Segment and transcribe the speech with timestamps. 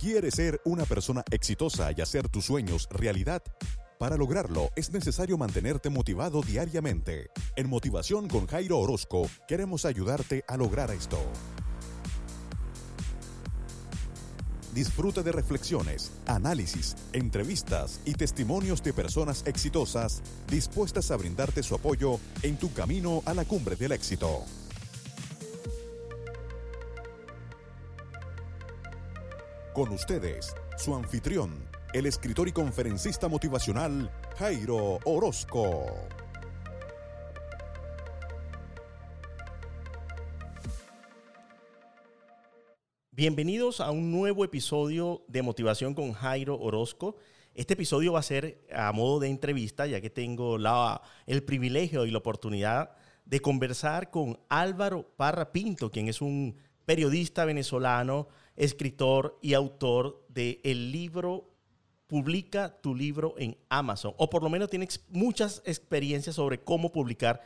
[0.00, 3.42] ¿Quieres ser una persona exitosa y hacer tus sueños realidad?
[3.98, 7.30] Para lograrlo es necesario mantenerte motivado diariamente.
[7.56, 11.18] En Motivación con Jairo Orozco queremos ayudarte a lograr esto.
[14.72, 22.20] Disfruta de reflexiones, análisis, entrevistas y testimonios de personas exitosas dispuestas a brindarte su apoyo
[22.42, 24.44] en tu camino a la cumbre del éxito.
[29.78, 31.54] Con ustedes, su anfitrión,
[31.94, 35.86] el escritor y conferencista motivacional Jairo Orozco.
[43.12, 47.14] Bienvenidos a un nuevo episodio de Motivación con Jairo Orozco.
[47.54, 50.58] Este episodio va a ser a modo de entrevista, ya que tengo
[51.26, 57.44] el privilegio y la oportunidad de conversar con Álvaro Parra Pinto, quien es un periodista
[57.44, 58.26] venezolano,
[58.58, 61.48] escritor y autor del el libro
[62.06, 67.42] Publica tu libro en Amazon, o por lo menos tiene muchas experiencias sobre cómo publicar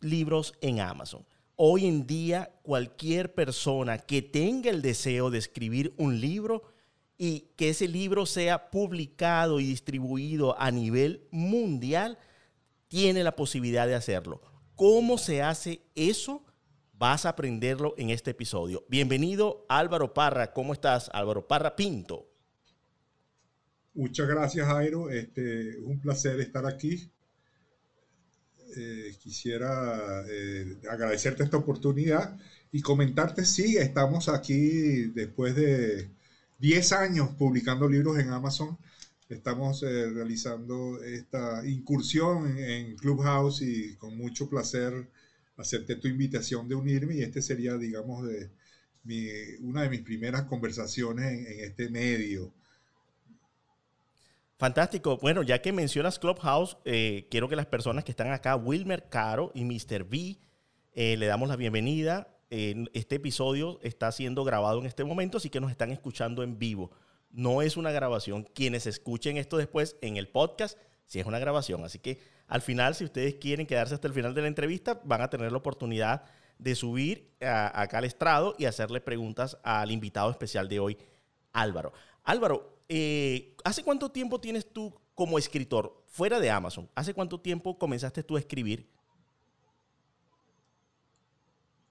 [0.00, 1.26] libros en Amazon.
[1.56, 6.62] Hoy en día, cualquier persona que tenga el deseo de escribir un libro
[7.18, 12.18] y que ese libro sea publicado y distribuido a nivel mundial,
[12.86, 14.42] tiene la posibilidad de hacerlo.
[14.76, 16.44] ¿Cómo se hace eso?
[17.02, 18.84] Vas a aprenderlo en este episodio.
[18.88, 20.52] Bienvenido Álvaro Parra.
[20.52, 22.28] ¿Cómo estás, Álvaro Parra Pinto?
[23.92, 25.10] Muchas gracias, Jairo.
[25.10, 27.10] Este, un placer estar aquí.
[28.76, 32.38] Eh, quisiera eh, agradecerte esta oportunidad
[32.70, 36.08] y comentarte, sí, estamos aquí después de
[36.60, 38.78] 10 años publicando libros en Amazon.
[39.28, 45.08] Estamos eh, realizando esta incursión en, Clubhouse y con mucho placer
[45.62, 48.50] acepté tu invitación de unirme y este sería, digamos, de
[49.60, 52.52] una de mis primeras conversaciones en, en este medio.
[54.62, 55.16] Fantástico.
[55.16, 59.50] Bueno, ya que mencionas Clubhouse, eh, quiero que las personas que están acá, Wilmer Caro
[59.56, 60.04] y Mr.
[60.04, 60.38] B,
[60.92, 62.28] eh, le damos la bienvenida.
[62.48, 66.92] este episodio está siendo grabado en este momento, así que nos están escuchando en vivo.
[67.32, 68.44] No es una grabación.
[68.54, 70.78] Quienes escuchen esto después en el podcast,
[71.12, 71.84] sí es una grabación.
[71.84, 72.18] Así que
[72.48, 75.52] al final, si ustedes quieren quedarse hasta el final de la entrevista, van a tener
[75.52, 76.24] la oportunidad
[76.58, 80.96] de subir acá al estrado y hacerle preguntas al invitado especial de hoy,
[81.52, 81.92] Álvaro.
[82.24, 86.88] Álvaro, eh, ¿hace cuánto tiempo tienes tú como escritor fuera de Amazon?
[86.94, 88.88] ¿Hace cuánto tiempo comenzaste tú a escribir?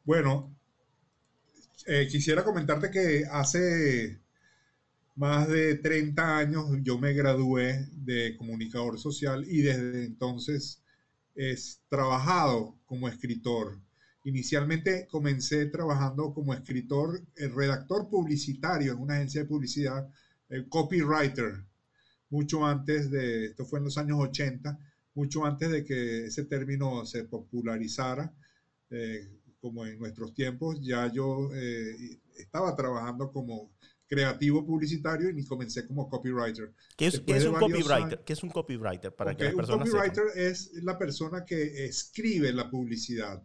[0.03, 0.51] Bueno,
[1.85, 4.19] eh, quisiera comentarte que hace
[5.15, 10.81] más de 30 años yo me gradué de comunicador social y desde entonces
[11.35, 11.55] he
[11.89, 13.79] trabajado como escritor.
[14.23, 20.07] Inicialmente comencé trabajando como escritor, el redactor publicitario en una agencia de publicidad
[20.51, 21.63] el copywriter,
[22.29, 24.77] mucho antes de, esto fue en los años 80,
[25.15, 28.33] mucho antes de que ese término se popularizara,
[28.89, 29.29] eh,
[29.59, 33.71] como en nuestros tiempos, ya yo eh, estaba trabajando como
[34.11, 36.73] creativo publicitario y comencé como copywriter.
[36.97, 38.21] ¿Qué es, un copywriter?
[38.25, 39.15] ¿Qué es un copywriter?
[39.15, 43.41] Para que las un copywriter es la persona que escribe la publicidad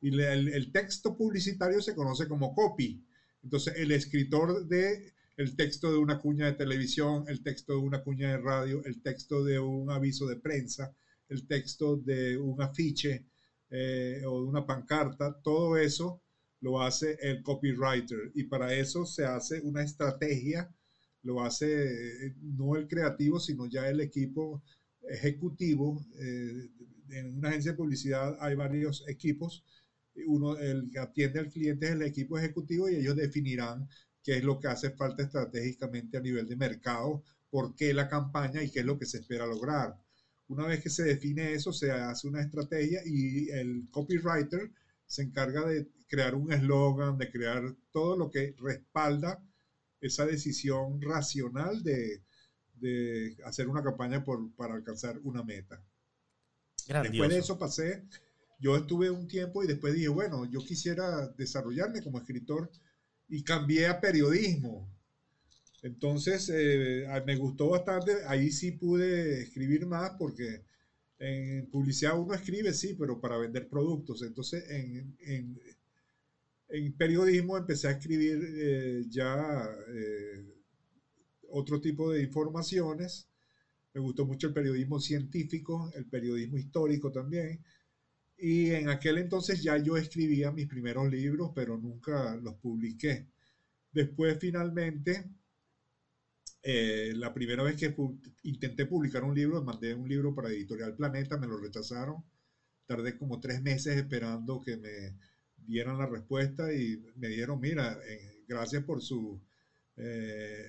[0.00, 3.04] y el texto publicitario se conoce como copy.
[3.42, 8.02] Entonces, el escritor de el texto de una cuña de televisión, el texto de una
[8.02, 10.96] cuña de radio, el texto de un aviso de prensa,
[11.28, 13.26] el texto de un afiche
[13.68, 16.22] eh, o de una pancarta, todo eso
[16.60, 20.70] lo hace el copywriter y para eso se hace una estrategia,
[21.22, 24.62] lo hace eh, no el creativo, sino ya el equipo
[25.08, 26.04] ejecutivo.
[26.18, 26.70] Eh,
[27.10, 29.64] en una agencia de publicidad hay varios equipos.
[30.26, 33.88] Uno, el que atiende al cliente es el equipo ejecutivo y ellos definirán
[34.22, 38.62] qué es lo que hace falta estratégicamente a nivel de mercado, por qué la campaña
[38.62, 39.96] y qué es lo que se espera lograr.
[40.48, 44.70] Una vez que se define eso, se hace una estrategia y el copywriter
[45.06, 47.62] se encarga de crear un eslogan, de crear
[47.92, 49.42] todo lo que respalda
[50.00, 52.22] esa decisión racional de,
[53.44, 55.82] hacer una campaña por, para alcanzar una meta.
[56.86, 58.04] Después de eso pasé
[58.58, 62.70] yo estuve un tiempo y después dije, bueno, yo quisiera desarrollarme como escritor
[63.28, 64.90] y cambié a periodismo.
[65.82, 70.64] Entonces, eh, me gustó bastante, ahí sí pude escribir más porque
[71.18, 74.22] en publicidad uno escribe, sí, pero para vender productos.
[74.22, 80.44] Entonces, en, en, periodismo empecé a escribir eh, ya eh,
[81.50, 83.28] otro tipo de informaciones.
[83.94, 87.62] Me gustó mucho el periodismo científico, el periodismo histórico también.
[88.38, 93.26] Y en aquel entonces ya yo escribía mis primeros libros, pero nunca los publiqué.
[93.92, 95.24] Después finalmente,
[96.68, 97.94] eh, la primera vez que
[98.42, 102.24] intenté publicar un libro, mandé un libro para Editorial Planeta, me lo rechazaron.
[102.86, 105.16] Tardé como tres meses esperando que me
[105.56, 109.40] dieran la respuesta y me dijeron, mira, eh, gracias por su
[109.96, 110.68] eh,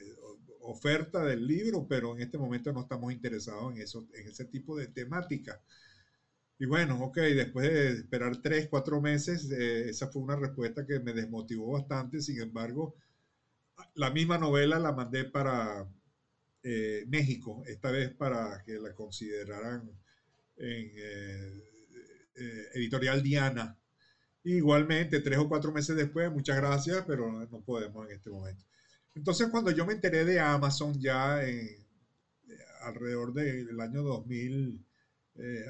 [0.62, 4.78] oferta del libro, pero en este momento no estamos interesados en, eso, en ese tipo
[4.78, 5.60] de temática.
[6.60, 11.14] Y bueno, ok, después de esperar tres, cuatro meses, esa fue una respuesta que me
[11.14, 12.22] desmotivó bastante.
[12.22, 12.94] Sin embargo,
[13.96, 15.88] la misma novela la mandé para
[16.64, 19.90] eh, México, esta vez para que la consideraran
[20.58, 21.64] en eh,
[22.74, 23.78] Editorial Diana.
[24.44, 28.64] Igualmente, tres o cuatro meses después, muchas gracias, pero no podemos en este momento.
[29.16, 31.86] Entonces, cuando yo me enteré de Amazon ya en,
[32.82, 34.86] alrededor del año 2000,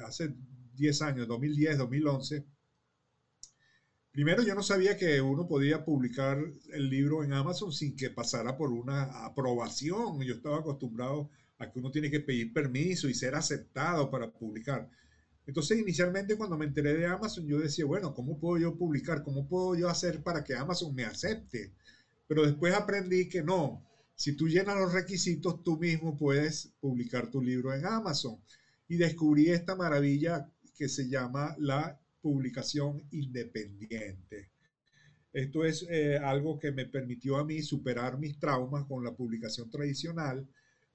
[0.04, 0.34] hace
[0.74, 2.44] 10 años, 2010, 2011,
[4.18, 6.42] primero yo no sabía que uno podía publicar
[6.72, 10.20] el libro en Amazon sin que pasara por una aprobación.
[10.22, 14.90] Yo estaba acostumbrado a que uno tiene que pedir permiso y ser aceptado para publicar.
[15.46, 19.22] Entonces, inicialmente cuando me enteré de Amazon, yo decía, bueno, ¿cómo puedo yo publicar?
[19.22, 21.70] ¿Cómo puedo yo hacer para que Amazon me acepte?
[22.26, 23.86] Pero después aprendí que no.
[24.16, 28.36] Si tú llenas los requisitos, tú mismo puedes publicar tu libro en Amazon.
[28.88, 34.50] Y descubrí esta maravilla que se llama la publicación independiente.
[35.32, 39.70] Esto es eh, algo que me permitió a mí superar mis traumas con la publicación
[39.70, 40.46] tradicional.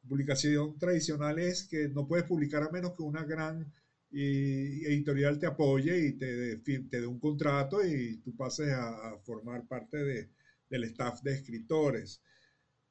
[0.07, 3.65] Publicación tradicional es que no puedes publicar a menos que una gran
[4.11, 9.67] eh, editorial te apoye y te, te dé un contrato y tú pases a, formar
[9.67, 10.29] parte de,
[10.69, 12.21] del staff de escritores.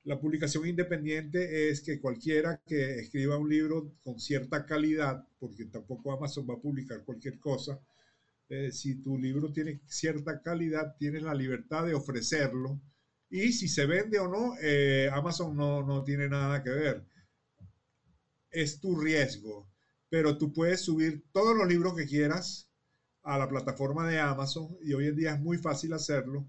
[0.02, 6.10] La publicación independiente es que cualquiera que escriba un libro con cierta calidad, porque tampoco
[6.10, 7.80] Amazon va a publicar cualquier cosa,
[8.52, 12.80] eh, si tu libro tiene cierta calidad, tienes la libertad de ofrecerlo.
[13.30, 17.06] Y si se vende o no, eh, Amazon no, no tiene nada que ver.
[18.50, 19.68] Es tu riesgo.
[20.08, 22.68] Pero tú puedes subir todos los libros que quieras
[23.22, 26.46] a la plataforma de Amazon y hoy en día es muy fácil hacerlo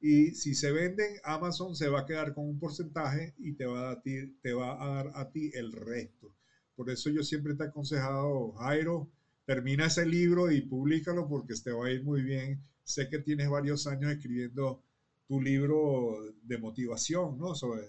[0.00, 3.90] y si se venden, Amazon se va a quedar con un porcentaje y te va
[3.90, 6.34] a te va a dar a ti el resto.
[6.74, 9.10] Por eso yo siempre te he aconsejado, Jairo,
[9.50, 12.62] termina ese libro y públicalo porque te va a ir muy bien.
[12.84, 14.84] Sé que tienes varios años escribiendo
[15.26, 17.56] tu libro de motivación, ¿no?
[17.56, 17.82] Sobre,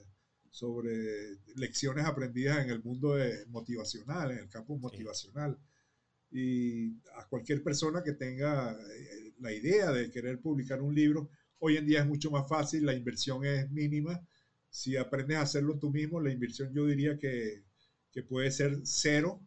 [0.49, 3.15] sobre lecciones aprendidas en el mundo
[3.49, 5.55] motivacional, en el campo motivacional.
[6.31, 11.29] Y a cualquier persona que tenga eh, la idea de querer publicar un libro,
[11.63, 14.19] Hoy en día es mucho más fácil, la inversión es mínima.
[14.71, 17.61] Si aprendes a hacerlo tú mismo, la inversión yo diría que,
[18.27, 19.39] puede ser cero.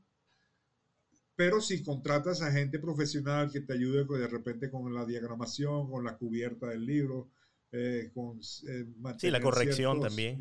[1.36, 6.04] Pero si contratas a gente profesional que te ayude de repente con la diagramación, con
[6.04, 7.30] la cubierta del libro,
[7.72, 8.86] eh, con eh,
[9.18, 10.38] sí, la corrección también.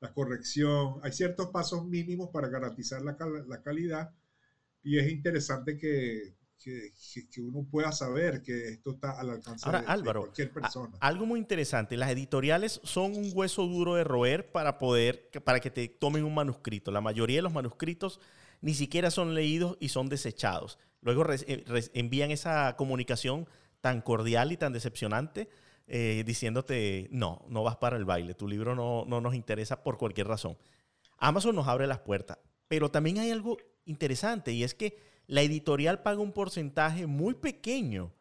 [0.00, 1.00] la corrección.
[1.02, 3.16] Hay ciertos pasos mínimos para garantizar la,
[3.48, 4.14] la calidad
[4.82, 10.52] y es interesante que, que, uno pueda saber que esto está al alcance de, cualquier
[10.52, 10.96] persona.
[11.00, 15.70] algo muy interesante, las editoriales son un hueso duro de roer para poder, para que
[15.70, 16.90] te tomen un manuscrito.
[16.90, 18.20] La mayoría de los manuscritos
[18.60, 20.78] ni siquiera son leídos y son desechados.
[21.00, 21.64] Luego eh,
[21.94, 23.48] envían esa comunicación
[23.80, 25.48] tan cordial y tan decepcionante
[25.86, 29.98] eh, diciéndote, no, no vas para el baile, tu libro no, no nos interesa por
[29.98, 30.56] cualquier razón.
[31.18, 32.38] Amazon nos abre las puertas,
[32.68, 38.12] pero también hay algo interesante y es que la editorial paga un porcentaje muy pequeño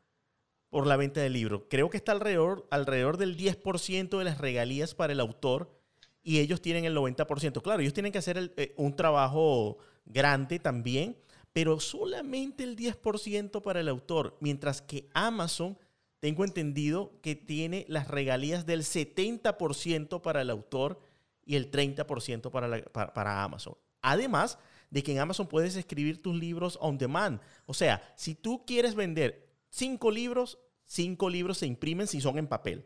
[0.69, 1.67] por la venta del libro.
[1.69, 5.79] Creo que está alrededor, alrededor del 10% de las regalías para el autor
[6.22, 7.62] y ellos tienen el 90%.
[7.62, 9.77] Claro, ellos tienen que hacer eh, un trabajo
[10.09, 11.15] grande también,
[11.53, 15.77] pero solamente el 10% para el autor, mientras que Amazon,
[16.19, 20.99] tengo entendido que tiene las regalías del 70% para el autor
[21.45, 23.75] y el 30% para, para Amazon.
[24.01, 27.39] Además, de que en Amazon puedes escribir tus libros on demand.
[27.65, 32.47] O sea, si tú quieres vender cinco libros, cinco libros se imprimen si son en
[32.47, 32.85] papel.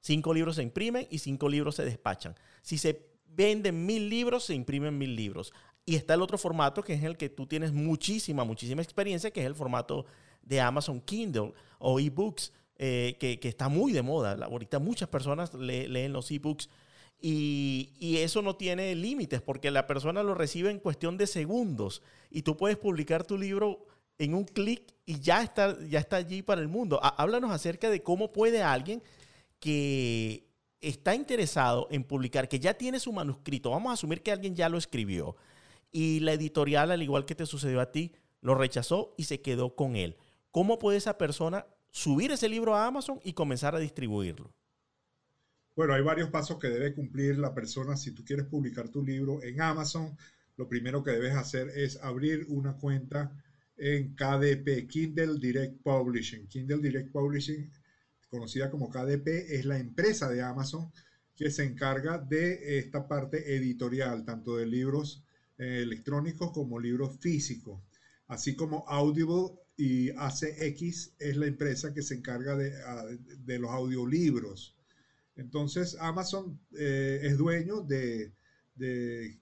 [0.00, 2.34] Cinco libros se imprimen y cinco libros se despachan.
[2.62, 5.52] Si se venden mil libros, se imprimen mil libros.
[5.84, 9.40] Y está el otro formato que es el que tú tienes muchísima, muchísima experiencia, que
[9.40, 10.06] es el formato
[10.42, 14.36] de Amazon Kindle o ebooks, eh, que, que, está muy de moda.
[14.44, 16.68] Ahorita muchas personas leen los ebooks
[17.20, 22.02] y, y eso no tiene límites porque la persona lo recibe en cuestión de segundos
[22.30, 23.86] y tú puedes publicar tu libro
[24.18, 27.00] en un clic y ya está, ya está allí para el mundo.
[27.02, 29.02] Háblanos acerca de cómo puede alguien
[29.58, 30.48] que
[30.80, 34.68] está interesado en publicar, que ya tiene su manuscrito, vamos a asumir que alguien ya
[34.68, 35.36] lo escribió
[35.92, 39.76] y la editorial, al igual que te sucedió a ti, lo rechazó y se quedó
[39.76, 40.16] con él.
[40.50, 44.52] ¿Cómo puede esa persona subir ese libro a Amazon y comenzar a distribuirlo?
[45.76, 49.42] Bueno, hay varios pasos que debe cumplir la persona si tú quieres publicar tu libro
[49.42, 50.16] en Amazon.
[50.56, 53.32] Lo primero que debes hacer es abrir una cuenta
[53.76, 56.46] en KDP, Kindle Direct Publishing.
[56.48, 57.70] Kindle Direct Publishing,
[58.28, 60.90] conocida como KDP, es la empresa de Amazon
[61.34, 65.22] que se encarga de esta parte editorial, tanto de libros
[65.62, 67.80] electrónicos como libros físicos,
[68.26, 73.04] así como Audible y ACX es la empresa que se encarga de, ah,
[73.46, 74.76] los audiolibros.
[75.36, 78.32] Entonces, Amazon eh, es dueño de,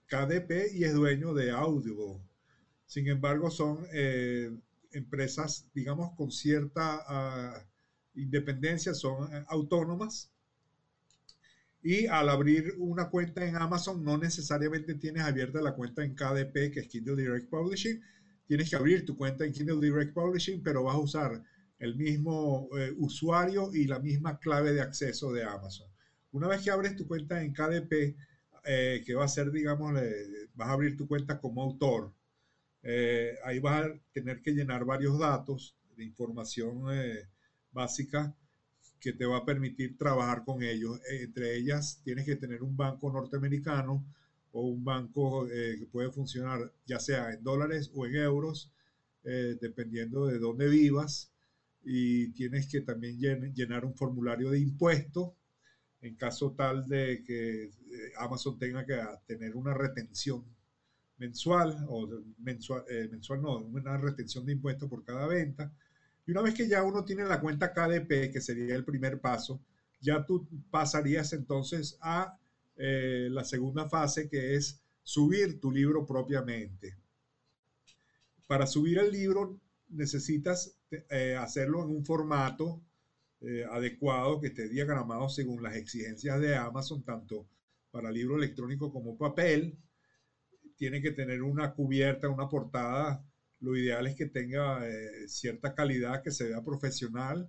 [0.06, 2.20] KDP y es dueño de Audible.
[2.86, 4.50] Sin embargo, son eh,
[4.92, 7.64] empresas, digamos, con cierta ah,
[8.14, 10.30] independencia, son eh, autónomas.
[11.82, 16.72] Y al abrir una cuenta en Amazon, no necesariamente tienes abierta la cuenta en KDP,
[16.72, 18.02] que es Kindle Direct Publishing.
[18.46, 21.42] Tienes que abrir tu cuenta en Kindle Direct Publishing, pero vas a usar
[21.78, 25.88] el mismo eh, usuario y la misma clave de acceso de Amazon.
[26.32, 28.14] Una vez que abres tu cuenta en KDP,
[28.64, 29.94] eh, que va a ser, digamos,
[30.54, 32.12] vas a abrir tu cuenta como autor,
[32.82, 36.84] eh, ahí vas a tener que llenar varios datos de información
[37.72, 38.34] básica
[39.00, 41.00] que te va a permitir trabajar con ellos.
[41.10, 44.04] entre ellas, tienes que tener un banco norteamericano
[44.52, 48.70] o un banco que puede funcionar ya sea en dólares o en euros,
[49.22, 51.30] dependiendo de dónde vivas
[51.84, 53.18] y tienes que también
[53.54, 55.30] llenar un formulario de impuestos
[56.02, 57.70] en caso tal de que eh,
[58.18, 60.44] Amazon tenga que tener una retención
[61.18, 65.72] mensual o mensual, eh, mensual no, una retención de impuestos por cada venta.
[66.30, 69.60] Y una vez que ya uno tiene la cuenta KDP, que sería el primer paso,
[70.00, 72.38] ya tú pasarías entonces a
[72.76, 76.96] eh, la segunda fase, que es subir tu libro propiamente.
[78.46, 79.58] Para subir el libro
[79.88, 80.78] necesitas
[81.10, 82.80] eh, hacerlo en un formato
[83.40, 87.48] eh, adecuado que esté diagramado según las exigencias de Amazon, tanto
[87.90, 89.76] para libro electrónico como papel.
[90.76, 93.20] Tiene que tener una cubierta, una portada.
[93.60, 97.48] Lo ideal es que tenga eh, cierta calidad, que se vea profesional.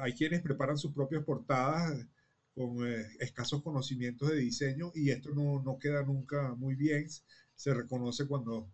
[0.00, 2.06] hay quienes preparan sus propias portadas
[2.54, 2.86] con
[3.20, 7.06] escasos conocimientos de diseño y esto no, no queda nunca muy bien.
[7.54, 8.70] Se reconoce cuando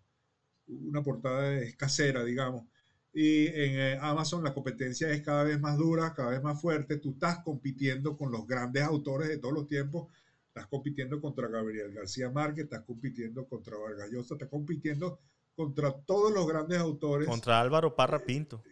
[0.69, 2.65] una portada es casera, digamos
[3.13, 6.99] y en eh, Amazon la competencia es cada vez más dura, cada vez más fuerte.
[6.99, 10.13] Tú estás compitiendo con los grandes autores de todos los tiempos.
[10.47, 15.21] Estás compitiendo contra Gabriel García Márquez, estás compitiendo contra Vargas Llosa, estás compitiendo
[15.59, 17.27] contra todos los grandes autores.
[17.27, 18.63] Contra Álvaro Parra Pinto.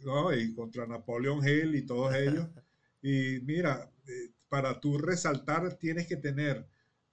[0.00, 2.48] No, y contra Napoleon Hill y todos ellos.
[3.00, 6.66] y mira, eh, para tú resaltar tienes que tener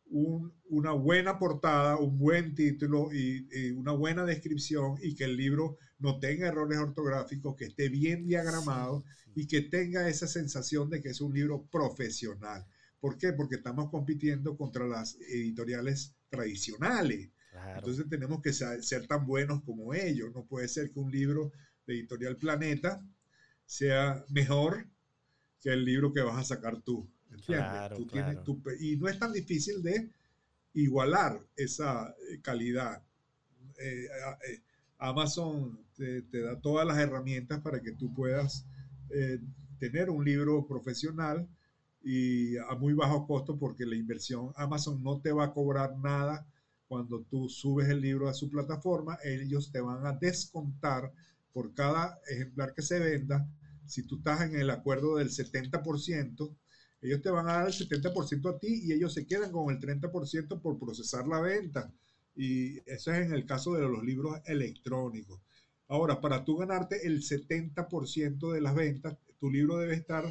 [0.10, 6.20] una buena portada, un buen título y, una buena descripción y que el libro no
[6.20, 11.22] tenga errores ortográficos, que esté bien diagramado y que tenga esa sensación de que es
[11.22, 12.66] un libro profesional.
[13.00, 13.34] ¿Por qué?
[13.34, 17.30] Porque estamos compitiendo contra las editoriales tradicionales.
[17.76, 20.34] Entonces tenemos que ser, tan buenos como ellos.
[20.34, 21.52] No puede ser que un libro
[21.86, 23.04] de editorial Planeta
[23.66, 24.88] sea mejor
[25.62, 27.10] que el libro que vas a sacar tú.
[27.46, 27.98] Claro,
[28.80, 30.10] y no es tan difícil de
[30.74, 33.02] igualar esa eh, calidad.
[33.80, 34.62] Eh, eh,
[34.98, 38.66] Amazon te, da todas las herramientas para que tú puedas
[39.78, 41.46] tener un libro profesional
[42.02, 46.48] y a muy bajo costo porque la inversión Amazon no te va a cobrar nada
[46.92, 51.10] cuando tú subes el libro a su plataforma, ellos te van a descontar
[51.54, 53.48] por cada ejemplar que se venda.
[53.86, 56.54] Si tú estás en el acuerdo del 70%,
[57.02, 59.80] ellos te van a dar el 70% a ti y ellos se quedan con el
[59.80, 61.90] 30% por procesar la venta.
[62.36, 65.40] Y eso es en el caso de los libros electrónicos.
[65.88, 70.26] Ahora, para tú ganarte el 70% de las ventas, tu libro debe estar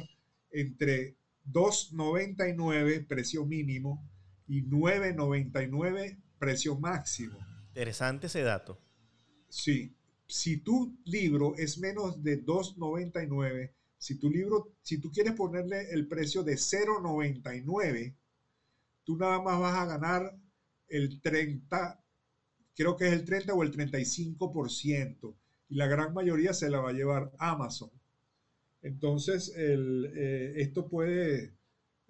[0.51, 1.15] entre
[1.51, 4.07] 2.99 precio mínimo
[4.47, 7.37] y 9.99 precio máximo.
[7.67, 8.81] Interesante ese dato.
[9.47, 9.95] Sí,
[10.25, 16.07] si tu libro es menos de 2.99, si tu libro, si tú quieres ponerle el
[16.07, 18.15] precio de 0.99,
[19.03, 20.35] tú nada más vas a ganar
[20.87, 22.03] el 30,
[22.75, 25.35] creo que es el 30 o el 35%.
[25.69, 27.91] y la gran mayoría se la va a llevar Amazon.
[28.81, 31.53] Entonces, eh, esto puede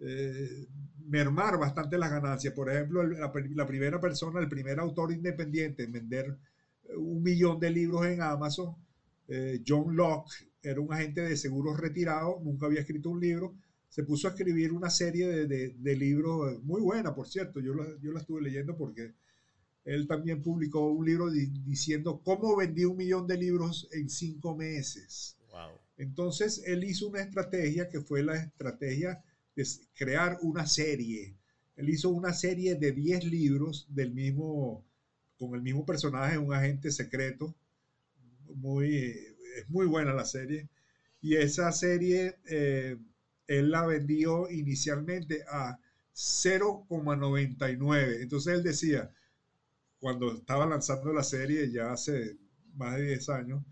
[0.02, 0.68] eh,
[1.06, 2.54] mermar bastante las ganancias.
[2.54, 3.32] Por ejemplo, la,
[3.68, 6.38] primera persona, el primer autor independiente en vender
[6.96, 8.76] un millón de libros en Amazon,
[9.28, 10.32] eh, John Locke,
[10.64, 13.56] era un agente de seguros retirado, nunca había escrito un libro,
[13.90, 18.12] se puso a escribir una serie de, libros muy buena, por cierto, yo la, yo
[18.12, 19.14] la estuve leyendo porque
[19.84, 25.38] él también publicó un libro diciendo cómo vendí un millón de libros en cinco meses.
[25.98, 29.22] Entonces, él hizo una estrategia que fue la estrategia
[29.56, 31.36] de crear una serie.
[31.76, 34.86] Él hizo una serie de 10 libros del mismo,
[35.38, 37.56] con el mismo personaje, un agente secreto.
[38.56, 38.96] Muy,
[39.58, 40.70] es muy buena la serie.
[41.22, 42.98] Y esa serie, eh,
[43.48, 45.80] él la vendió inicialmente a
[46.14, 48.22] 0,99.
[48.22, 49.12] Entonces él decía,
[50.00, 52.38] cuando estaba lanzando la serie ya hace
[52.76, 53.64] más de 10 años,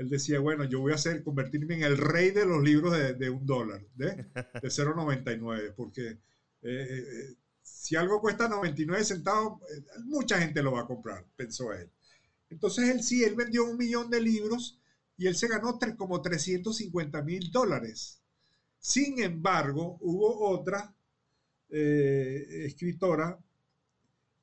[0.00, 3.28] él decía, bueno, yo voy a hacer, convertirme en el rey de los libros de,
[3.28, 6.18] un dólar, de, de 0,99, porque eh,
[6.62, 11.90] eh, si algo cuesta 99 centavos, eh, mucha gente lo va a comprar, pensó él.
[12.48, 14.80] Entonces él sí, él vendió un millón de libros
[15.18, 18.22] y él se ganó como 350 mil dólares.
[18.78, 20.94] Sin embargo, hubo otra
[21.68, 23.38] escritora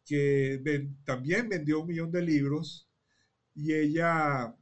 [0.05, 2.87] que también vendió un millón de libros
[3.55, 4.55] y ella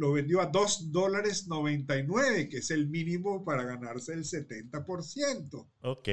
[0.00, 5.68] lo vendió a 2 dólares 99, que es el mínimo para ganarse el 70%.
[5.82, 6.08] Ok.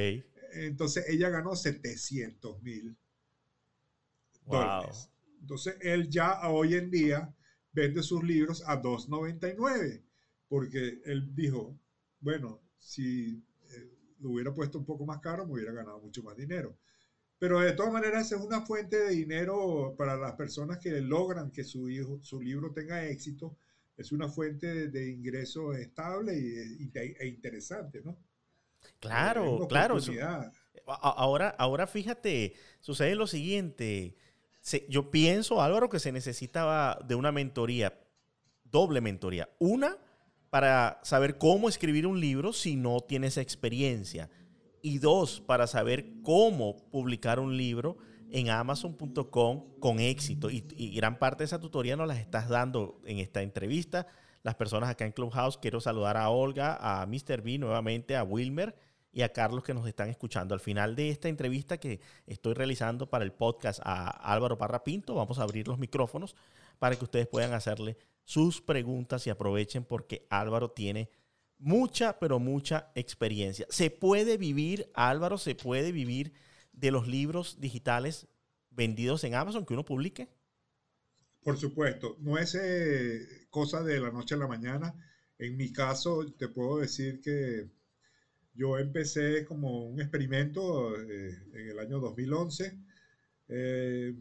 [0.56, 2.98] Entonces ella ganó 700 mil
[4.46, 5.10] dólares.
[5.40, 7.34] Entonces él ya hoy en día
[7.72, 10.04] vende sus libros a 2.99
[10.50, 11.80] porque él dijo,
[12.20, 16.36] bueno, si eh, lo hubiera puesto un poco más caro me hubiera ganado mucho más
[16.36, 16.78] dinero.
[17.40, 21.64] Pero de todas maneras es una fuente de dinero para las personas que logran que
[21.64, 23.56] su, hijo, su libro tenga éxito
[23.98, 28.18] es una fuente de, ingreso estable e, interesante, ¿no?
[29.00, 29.98] Claro, claro.
[30.86, 34.16] ahora, ahora fíjate, sucede lo siguiente.
[34.88, 38.00] yo pienso, Álvaro, que se necesitaba de una mentoría,
[38.64, 39.50] doble mentoría.
[39.60, 39.98] Una,
[40.50, 44.30] para saber cómo escribir un libro si no tienes experiencia.
[44.82, 47.98] Y dos, para saber cómo publicar un libro
[48.32, 50.50] en amazon.com con éxito.
[50.50, 50.62] Y,
[50.96, 54.08] gran parte de esa tutoría nos las estás dando en esta entrevista.
[54.44, 57.42] Las personas acá en Clubhouse, quiero saludar a Olga, a Mr.
[57.42, 58.76] B nuevamente, a Wilmer
[59.12, 60.54] y a Carlos que nos están escuchando.
[60.54, 65.16] Al final de esta entrevista que estoy realizando para el podcast a Álvaro Parra Pinto,
[65.16, 66.36] vamos a abrir los micrófonos
[66.80, 71.10] para que ustedes puedan hacerle sus preguntas y aprovechen porque Álvaro tiene
[71.60, 73.66] mucha, pero mucha experiencia.
[73.70, 76.34] Se puede vivir, Álvaro, se puede vivir
[76.78, 78.28] de los libros digitales
[78.70, 80.30] vendidos en Amazon que uno publique?
[81.42, 84.94] Por supuesto, no es eh, cosa de la noche a la mañana.
[85.40, 87.70] En mi caso, te puedo decir que
[88.54, 92.80] yo empecé como un experimento eh, en el año 2011,
[93.50, 94.14] eh,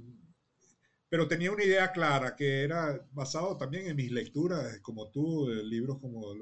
[1.08, 5.98] pero tenía una idea clara que era basado también en mis lecturas, como tú, libros
[5.98, 6.34] como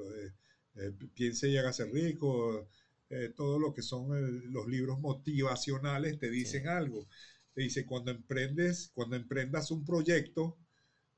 [1.13, 2.67] Piense y hágase rico,
[3.15, 7.07] eh, todo lo que son los libros motivacionales te dicen algo.
[7.53, 10.57] Te dice, cuando emprendes, cuando emprendas un proyecto,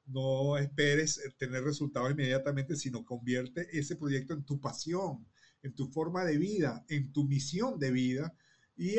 [0.05, 5.25] no esperes tener resultados inmediatamente, sino convierte ese proyecto en tu pasión,
[5.63, 8.31] en tu forma de vida, en tu misión de vida
[8.77, 8.97] y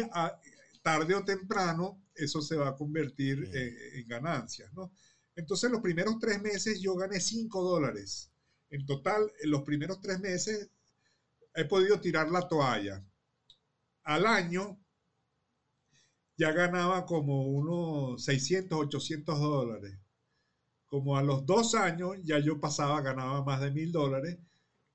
[0.82, 4.92] tarde o temprano eso se va a convertir en, en, ganancias, ¿no?
[5.37, 8.32] Entonces los primeros tres meses yo gané 5 dólares.
[8.70, 10.68] En total, en los primeros tres meses
[11.59, 13.05] he podido tirar la toalla.
[14.05, 14.79] Al año
[16.37, 19.99] ya ganaba como unos 600, 800 dólares.
[20.87, 24.38] Como a los dos años ya yo pasaba, ganaba más de mil dólares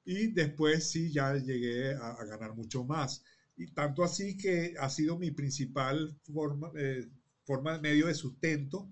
[0.06, 3.24] y después sí ya llegué a, ganar mucho más.
[3.58, 7.10] Y tanto así que ha sido mi principal forma, eh,
[7.44, 8.90] forma medio de sustento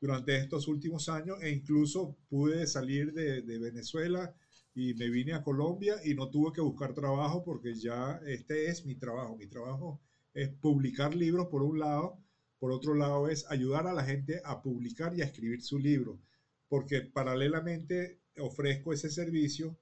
[0.00, 4.34] durante estos últimos años e incluso pude salir de, de Venezuela
[4.74, 8.84] y me vine a Colombia y no tuve que buscar trabajo porque ya este es
[8.86, 9.36] mi trabajo.
[9.36, 10.00] Mi trabajo
[10.32, 12.18] es publicar libros por un lado,
[12.58, 16.20] por otro lado es ayudar a la gente a publicar y a escribir su libro,
[16.68, 19.76] porque paralelamente ofrezco ese servicio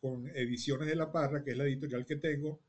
[0.00, 2.60] con Ediciones de la Parra, que es la editorial que tengo.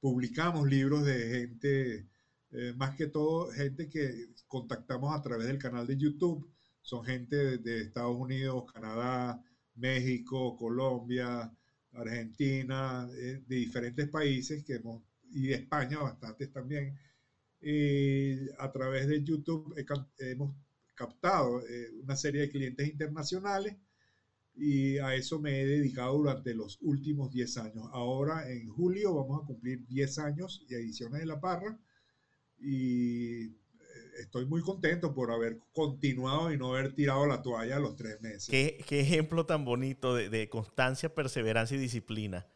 [0.00, 2.06] Publicamos libros de gente,
[2.52, 6.48] eh, más que todo gente que contactamos a través del canal de YouTube.
[6.80, 9.42] Son gente de Estados Unidos, Canadá,
[9.76, 11.50] México, Colombia,
[11.92, 16.98] Argentina, eh, de diferentes países que hemos, y de España bastantes también.
[18.58, 19.74] a través de YouTube
[20.18, 20.54] hemos
[20.96, 23.76] captado eh, una serie de clientes internacionales
[24.56, 27.84] y a eso me he dedicado durante los últimos 10 años.
[27.92, 31.78] Ahora en julio vamos a cumplir 10 años y ediciones de La Parra
[32.58, 33.48] y
[34.18, 38.20] estoy muy contento por haber continuado y no haber tirado la toalla a los tres
[38.20, 38.48] meses.
[38.48, 42.46] Qué, ejemplo tan bonito de, constancia, perseverancia y disciplina.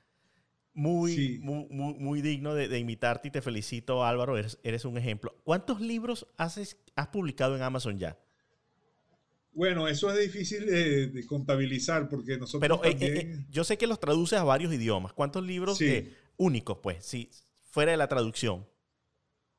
[0.73, 5.35] Muy, muy, muy, digno de, imitarte y te felicito Álvaro, eres, eres un ejemplo.
[5.45, 8.17] ¿Cuántos libros has, has publicado en Amazon ya?
[9.53, 13.87] Bueno, eso es difícil de, contabilizar porque nosotros Pero eh, eh, eh, yo sé que
[13.87, 15.13] los traduces a varios idiomas.
[15.13, 15.79] ¿Cuántos libros
[16.37, 17.31] únicos, pues, si
[17.71, 18.67] fuera de la traducción?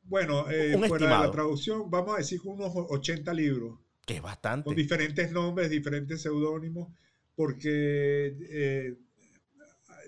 [0.03, 0.45] Bueno,
[0.87, 3.79] fuera de la traducción, vamos a decir unos 80 libros.
[4.05, 4.65] Que es bastante.
[4.65, 6.91] Con diferentes nombres, diferentes seudónimos,
[7.35, 8.97] porque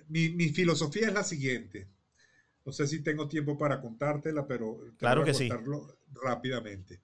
[0.10, 1.88] mi, mi, filosofía es la siguiente.
[2.66, 7.02] No sé si tengo tiempo para contártela, pero claro que contarlo rápidamente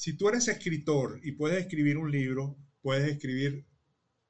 [0.00, 3.66] si tú eres escritor y puedes escribir un libro, puedes escribir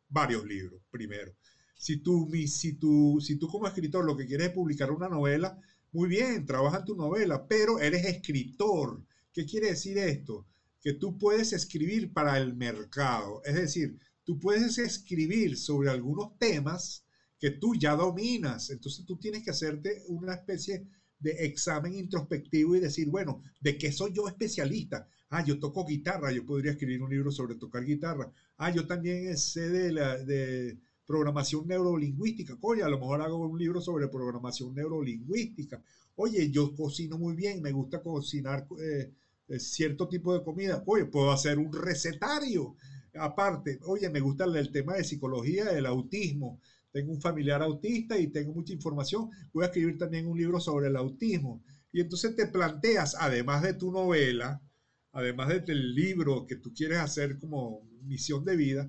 [0.09, 1.33] varios libros primero.
[1.77, 5.57] Si tú, si, tú, si tú como escritor lo que quieres es publicar una novela,
[5.93, 9.03] muy bien, trabaja tu novela, pero eres escritor.
[9.33, 10.47] ¿Qué quiere decir esto?
[10.81, 13.43] Que tú puedes escribir para el mercado.
[13.45, 17.05] Es decir, tú puedes escribir sobre algunos temas
[17.39, 18.71] que tú ya dominas.
[18.71, 20.87] Entonces tú tienes que hacerte una especie
[21.19, 25.09] de examen introspectivo y decir, bueno, ¿de qué soy yo especialista?
[25.29, 28.31] Ah, yo toco guitarra, yo podría escribir un libro sobre tocar guitarra.
[28.57, 30.79] Ah, yo también sé de, la, de
[31.11, 32.57] programación neurolingüística.
[32.61, 35.83] Oye, a lo mejor hago un libro sobre programación neurolingüística.
[36.15, 39.13] Oye, yo cocino muy bien, me gusta cocinar eh,
[39.49, 40.85] eh, cierto tipo de comida.
[40.87, 42.77] Oye, puedo hacer un recetario.
[43.15, 46.61] Aparte, oye, me gusta el tema de psicología, del autismo.
[46.93, 49.31] Tengo un familiar autista y tengo mucha información.
[49.53, 51.61] Voy a escribir también un libro sobre el autismo.
[51.91, 54.63] Y entonces te planteas, además de tu novela,
[55.11, 58.89] además del libro que tú quieres hacer como misión de vida,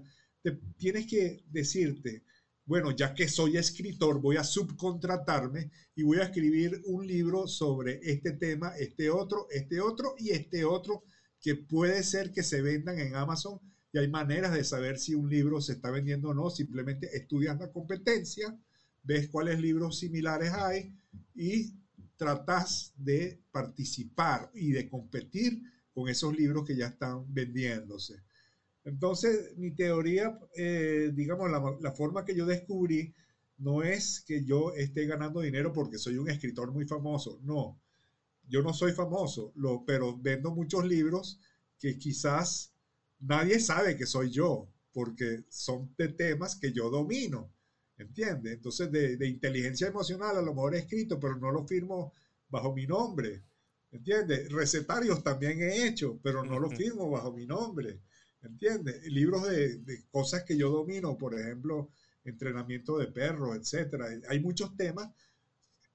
[0.78, 2.24] tienes que decirte,
[2.66, 8.00] bueno, ya que soy escritor, voy a subcontratarme y voy a escribir un libro sobre
[8.04, 11.04] este tema, este otro, este otro y este otro,
[11.42, 13.60] que puede ser que se vendan en Amazon
[13.94, 16.50] y hay maneras de saber si un libro se está vendiendo o no.
[16.50, 18.58] Simplemente estudias la competencia,
[19.04, 20.96] ves cuáles libros similares hay
[21.36, 21.74] y
[22.16, 25.62] tratas de participar y de competir
[25.94, 28.24] con esos libros que ya están vendiéndose.
[28.84, 33.14] Entonces, mi teoría, eh, digamos, la, forma que yo descubrí
[33.58, 37.80] no es que yo esté ganando dinero porque soy un escritor muy famoso, no,
[38.48, 41.40] yo no soy famoso, lo, pero vendo muchos libros
[41.80, 42.74] que quizás
[43.20, 47.52] nadie sabe que soy yo, porque son de temas que yo domino,
[47.98, 48.54] ¿entiendes?
[48.54, 52.14] Entonces, de, de inteligencia emocional a lo mejor he escrito, pero no lo firmo
[52.50, 53.44] bajo mi nombre.
[53.92, 54.50] ¿Entiendes?
[54.52, 58.00] Recetarios también he hecho, pero no los firmo bajo mi nombre.
[58.42, 59.06] ¿Entiendes?
[59.06, 61.92] Libros de, cosas que yo domino, por ejemplo,
[62.24, 64.08] entrenamiento de perros, etcétera.
[64.30, 65.10] Hay muchos temas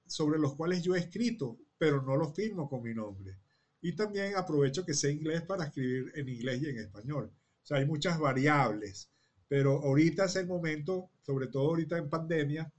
[0.05, 3.37] sobre los cuales yo he escrito, pero no los firmo con mi nombre.
[3.81, 7.31] Y también aprovecho que sé inglés para escribir en inglés y en español.
[7.63, 9.09] O sea, hay muchas variables,
[9.47, 12.71] pero ahorita es el momento, sobre todo ahorita en pandemia,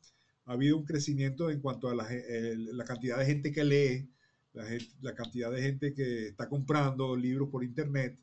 [0.47, 4.11] ha habido un crecimiento en cuanto a la, la cantidad de gente que lee,
[5.01, 8.19] la, cantidad de gente que está comprando libros por internet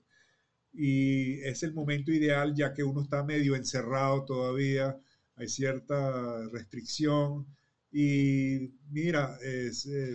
[0.77, 4.99] y es el momento ideal ya que uno está medio encerrado todavía,
[5.35, 7.45] hay cierta restricción.
[7.91, 10.13] Y mira, es eh,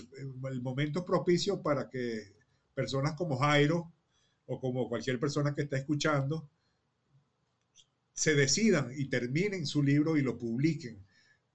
[0.50, 2.34] el momento propicio para que
[2.74, 3.92] personas como Jairo
[4.46, 6.48] o como cualquier persona que está escuchando
[8.12, 11.02] se decidan y terminen su libro y lo publiquen,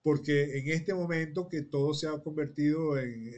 [0.02, 3.36] porque en este momento que todo se ha convertido en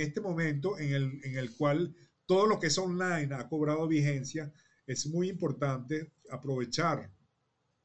[0.00, 1.94] este momento en el, en el cual
[2.26, 4.52] todo lo que es online ha cobrado vigencia,
[4.86, 7.10] es muy importante aprovechar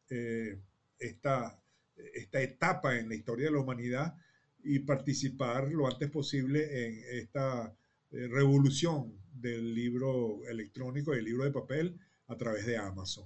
[0.10, 0.62] eh,
[0.98, 1.62] esta,
[1.96, 4.16] esta etapa en la historia de la humanidad
[4.64, 7.76] y participar lo antes posible en esta
[8.12, 13.26] eh, revolución del libro electrónico, del libro de papel, a través de Amazon.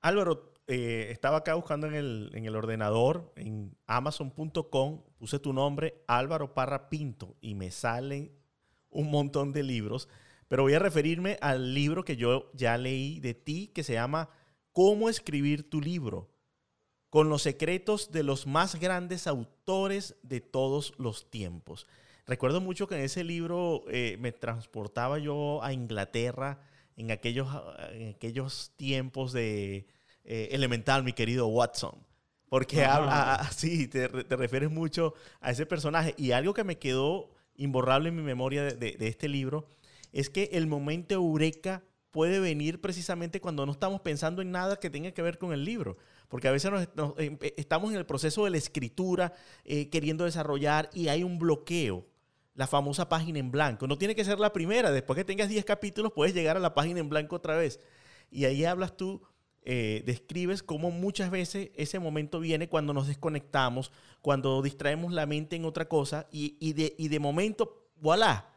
[0.00, 6.88] Álvaro, eh, estaba acá buscando en el, ordenador, en amazon.com, puse tu nombre, Álvaro Parra
[6.88, 8.32] Pinto, y me salen
[8.90, 10.08] un montón de libros,
[10.48, 14.28] pero voy a referirme al libro que yo ya leí de ti, que se llama
[14.72, 16.30] Cómo escribir tu libro,
[17.10, 21.86] con los secretos de los más grandes autores de todos los tiempos.
[22.26, 26.60] Recuerdo mucho que en ese libro eh, me transportaba yo a Inglaterra
[26.96, 27.46] en aquellos,
[27.92, 29.86] en aquellos tiempos de
[30.26, 31.94] eh, elemental, mi querido Watson.
[32.48, 36.14] Porque habla, así, te, te, refieres mucho a ese personaje.
[36.18, 39.66] Y algo que me quedó imborrable en mi memoria de, este libro
[40.12, 44.88] es que el momento eureka puede venir precisamente cuando no estamos pensando en nada que
[44.88, 45.96] tenga que ver con el libro.
[46.28, 46.70] Porque a veces
[47.18, 49.32] em, eh, estamos en el proceso de la escritura,
[49.64, 52.06] eh, queriendo desarrollar y hay un bloqueo.
[52.54, 53.86] La famosa página en blanco.
[53.86, 54.90] No tiene que ser la primera.
[54.90, 57.80] Después que tengas 10 capítulos, puedes llegar a la página en blanco otra vez.
[58.30, 59.22] Y ahí hablas tú,
[59.68, 63.90] eh, describes cómo muchas veces ese momento viene cuando nos desconectamos,
[64.22, 68.48] cuando distraemos la mente en otra cosa y, de, y de momento, voilà,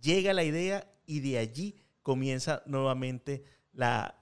[0.00, 4.14] llega la idea y de allí comienza nuevamente la,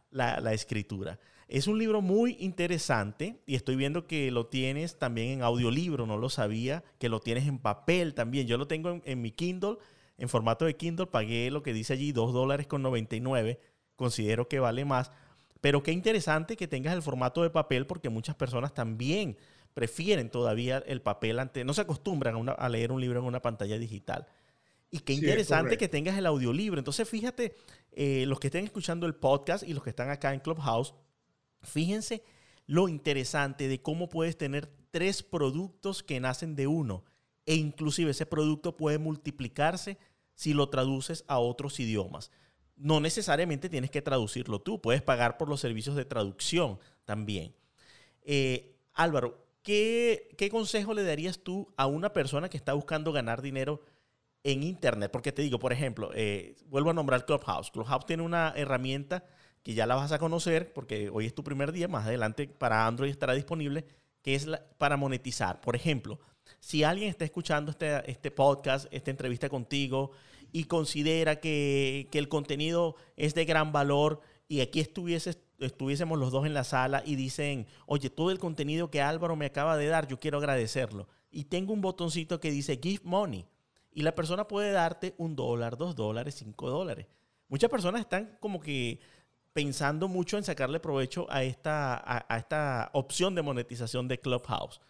[0.51, 1.21] escritura.
[1.47, 6.17] Es un libro muy interesante y estoy viendo que lo tienes también en audiolibro, no
[6.17, 8.47] lo sabía, que lo tienes en papel también.
[8.47, 9.77] Yo lo tengo en, mi Kindle,
[10.17, 13.61] en formato de Kindle, pagué lo que dice allí, 2 dólares con 99,
[13.95, 15.11] considero que vale más.
[15.61, 19.37] Pero qué interesante que tengas el formato de papel porque muchas personas también
[19.75, 23.79] prefieren todavía el papel, ante, no se acostumbran a leer un libro en una pantalla
[23.79, 24.27] digital.
[24.91, 26.79] Y qué interesante que tengas el audiolibro.
[26.79, 27.55] Entonces, fíjate,
[27.93, 30.95] eh, los que estén escuchando el podcast y los que están acá en Clubhouse,
[31.63, 32.25] fíjense
[32.67, 37.05] lo interesante de cómo puedes tener tres productos que nacen de uno.
[37.47, 39.99] E inclusive ese producto puede multiplicarse
[40.35, 42.31] si lo traduces a otros idiomas.
[42.81, 47.55] No necesariamente tienes que traducirlo tú, puedes pagar por los servicios de traducción también.
[48.23, 53.43] Eh, Álvaro, ¿qué, ¿qué consejo le darías tú a una persona que está buscando ganar
[53.43, 53.83] dinero?
[54.45, 55.11] en Internet.
[55.11, 57.71] Porque te digo, por ejemplo, eh, vuelvo a nombrar Clubhouse.
[57.71, 59.25] Clubhouse tiene una herramienta
[59.63, 62.87] que ya la vas a conocer porque hoy es tu primer día, más adelante para
[62.87, 63.85] Android estará disponible,
[64.23, 65.61] que es para monetizar.
[65.61, 66.19] Por ejemplo,
[66.59, 70.13] si alguien está escuchando este, este podcast, esta entrevista contigo
[70.53, 76.47] y considera que, que, el contenido es de gran valor y aquí estuviésemos los dos
[76.47, 80.09] en la sala y dicen, oye, todo el contenido que Álvaro me acaba de dar,
[80.09, 81.09] yo quiero agradecerlo.
[81.31, 83.47] Y tengo un botoncito que dice Give Money
[83.93, 87.07] y la persona puede darte un dólar, dos dólares, cinco dólares.
[87.49, 89.01] Muchas personas están como que
[89.53, 94.81] pensando mucho en sacarle provecho a esta, a, esta opción de monetización de Clubhouse.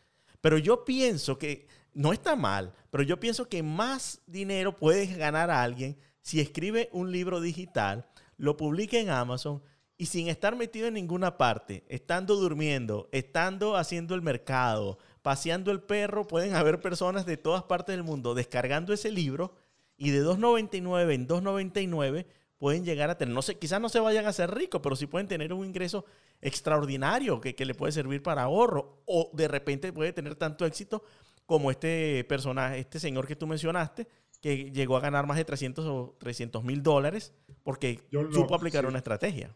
[0.40, 5.50] Pero yo pienso que no está mal, pero yo pienso que más dinero puedes ganar
[5.50, 9.62] alguien si escribe un libro digital, lo publica en Amazon
[9.96, 15.82] y sin estar metido en ninguna parte, estando durmiendo, estando haciendo el mercado, paseando el
[15.82, 19.54] perro, pueden haber personas de todas partes del mundo descargando ese libro
[19.96, 22.26] y de 2.99 en 2.99
[22.56, 25.06] pueden llegar a tener, no sé, quizás no se vayan a hacer ricos, pero sí
[25.06, 26.04] pueden tener un ingreso
[26.42, 31.02] extraordinario que, le puede servir para ahorro o de repente puede tener tanto éxito
[31.50, 34.06] como este personaje, este señor que tú mencionaste,
[34.40, 37.34] que llegó a ganar más de 300 o 300 mil dólares
[37.64, 37.98] porque
[38.32, 39.52] supo aplicar una estrategia.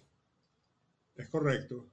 [1.14, 1.86] Es correcto.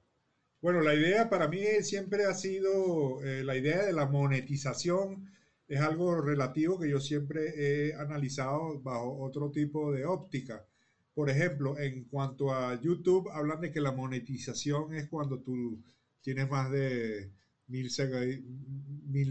[0.60, 5.30] Bueno, la idea para mí siempre ha sido, eh, la idea de la monetización
[5.68, 10.66] es algo relativo que yo siempre he analizado bajo otro tipo de óptica.
[11.14, 15.80] Por ejemplo, en cuanto a YouTube, hablan de que la monetización es cuando tú
[16.22, 17.30] tienes más de
[17.68, 17.90] mil,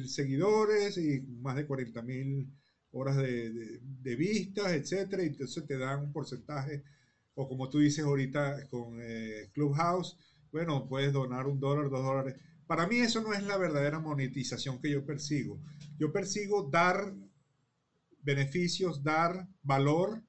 [0.10, 2.52] seguidores y más de 40 mil
[2.92, 5.20] horas de, vistas, etc.
[5.24, 6.84] Y entonces te dan un porcentaje,
[7.36, 10.18] o como tú dices ahorita con eh, Clubhouse,
[10.52, 12.36] bueno, puedes donar un dólar, dos dólares.
[12.68, 15.62] Para mí eso no es la verdadera monetización que yo persigo.
[15.98, 17.14] Yo persigo dar
[18.24, 20.24] beneficios, dar valor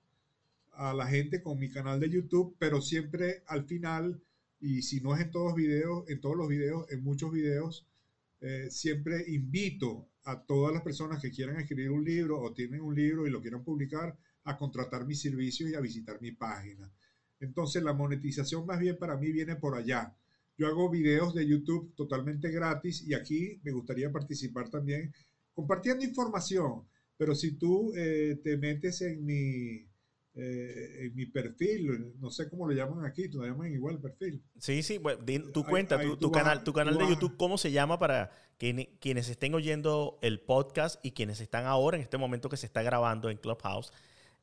[0.73, 4.23] a la gente con mi canal de YouTube, pero siempre al final,
[4.61, 7.87] y si no es en todos videos, en todos los videos, en muchos videos,
[8.43, 12.95] eh, siempre invito a todas las personas que quieran escribir un libro o tienen un
[12.95, 16.91] libro y lo quieran publicar a contratar mis servicios y a visitar mi página.
[17.39, 20.13] Entonces la monetización más bien para mí viene por allá.
[20.59, 25.13] Yo hago videos de YouTube totalmente gratis y aquí me gustaría participar también
[25.55, 26.83] compartiendo información.
[27.17, 29.87] Pero si tú eh, te metes en mi,
[30.35, 34.43] eh, en mi perfil, no sé cómo lo llaman aquí, tú lo llaman igual perfil.
[34.59, 38.31] Sí, sí, bueno, tu cuenta, tu, canal, tu canal de YouTube, ¿cómo se llama para
[38.59, 42.67] que quienes estén oyendo el podcast y quienes están ahora en este momento que se
[42.67, 43.93] está grabando en Clubhouse?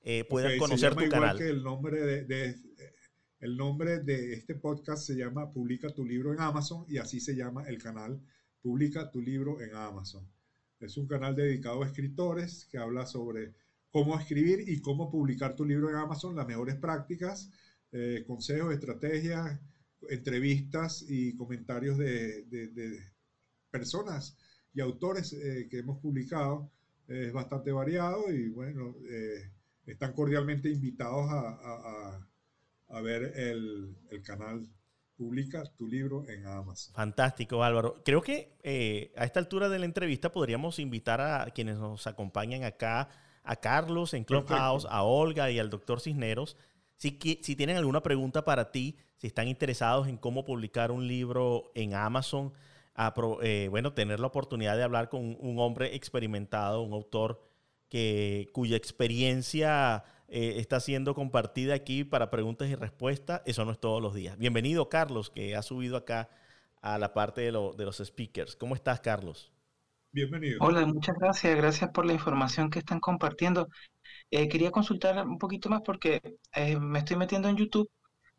[0.01, 1.37] eh, puedan conocer tu canal.
[1.37, 2.55] Que el, nombre de,
[3.39, 7.35] el nombre de este podcast se llama Publica tu libro en Amazon y así se
[7.35, 8.21] llama el canal
[8.61, 10.25] Publica tu libro en Amazon.
[10.79, 13.53] Es un canal dedicado a escritores que habla sobre
[13.91, 17.51] cómo escribir y cómo publicar tu libro en Amazon, las mejores prácticas,
[17.91, 19.59] eh, consejos, estrategias,
[20.09, 22.99] entrevistas y comentarios de, de,
[23.71, 24.37] personas
[24.73, 26.71] y autores eh, que hemos publicado.
[27.07, 29.51] Es bastante variado y bueno, eh,
[29.87, 34.67] están cordialmente invitados a, ver el, canal
[35.15, 36.93] Publica tu libro en Amazon.
[36.95, 38.01] Fantástico, Álvaro.
[38.05, 42.63] Creo que eh, a esta altura de la entrevista podríamos invitar a quienes nos acompañan
[42.63, 43.09] acá
[43.49, 46.55] a Carlos en Clubhouse, a Olga y al doctor Cisneros.
[46.97, 51.71] Si, si tienen alguna pregunta para ti, si están interesados en cómo publicar un libro
[51.73, 52.53] en Amazon,
[53.41, 57.41] eh, bueno, tener la oportunidad de hablar con un hombre experimentado, un autor
[57.89, 63.79] que, cuya experiencia eh, está siendo compartida aquí para preguntas y respuestas, eso no es
[63.79, 64.37] todos los días.
[64.37, 66.29] Bienvenido, Carlos, que ha subido acá
[66.81, 68.55] a la parte de, de los speakers.
[68.55, 69.51] ¿Cómo estás, Carlos?
[70.11, 70.57] Bienvenido.
[70.61, 71.55] Hola, muchas gracias.
[71.55, 73.67] Gracias por la información que están compartiendo.
[74.31, 76.21] Eh, quería consultar un poquito más porque
[76.55, 77.89] eh, me estoy metiendo en YouTube,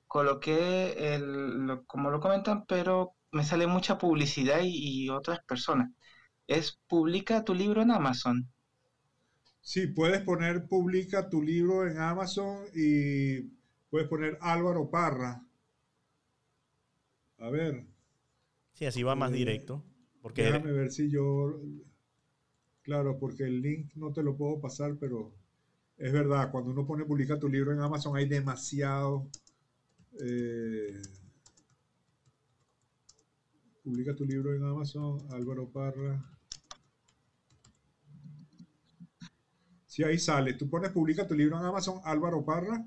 [0.08, 5.90] coloqué el, como lo comentan, pero me sale mucha publicidad y, otras personas.
[6.48, 8.50] Es publica tu libro en Amazon.
[9.60, 13.42] Sí, puedes poner publica tu libro en Amazon y
[13.90, 15.44] puedes poner Álvaro Parra.
[17.38, 17.86] A ver.
[18.72, 19.84] Sí, así va más eh, directo.
[20.20, 21.60] Porque Déjame ver si yo...
[22.82, 25.32] Claro, porque el link no te lo puedo pasar, pero
[25.96, 29.28] es verdad, cuando uno pone publica tu libro en Amazon hay demasiado...
[30.18, 31.00] Eh,
[33.82, 36.24] publica tu libro en Amazon, Álvaro Parra.
[39.86, 40.54] Sí, ahí sale.
[40.54, 42.84] Tú pones publica tu libro en Amazon, Álvaro Parra,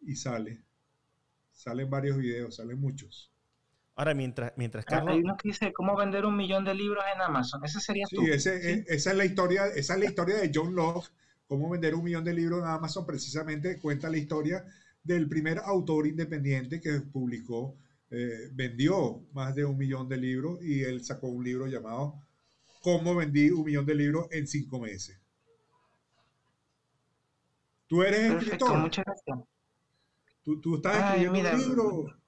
[0.00, 0.62] y sale.
[1.52, 3.35] Salen varios videos, salen muchos.
[3.96, 5.14] Ahora, mientras, mientras Carlos...
[5.14, 7.64] Hay uno que dice cómo vender un millón de libros en Amazon.
[7.64, 11.08] Ese sería sí, ese, esa es la historia, esa es la historia de John Locke.
[11.48, 14.64] Cómo vender un millón de libros en Amazon precisamente cuenta la historia
[15.02, 17.74] del primer autor independiente que publicó,
[18.10, 22.20] eh, vendió más de un millón de libros y él sacó un libro llamado
[22.82, 25.18] Cómo vendí un millón de libros en cinco meses.
[27.86, 28.76] Tú eres escritor.
[28.78, 29.38] Muchas gracias.
[30.42, 32.25] Tú, tú estás escribiendo un libro.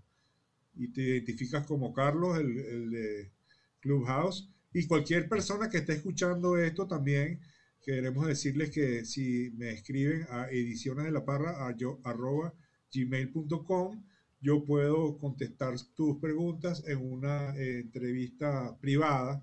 [0.77, 3.31] y te identificas como Carlos, el, el de
[3.79, 7.39] Clubhouse y cualquier persona que esté escuchando esto también,
[7.81, 12.53] queremos decirles que si me escriben a ediciones de la parra a yo, arroba
[12.93, 14.03] gmail.com,
[14.41, 19.41] yo puedo contestar tus preguntas en una eh, entrevista privada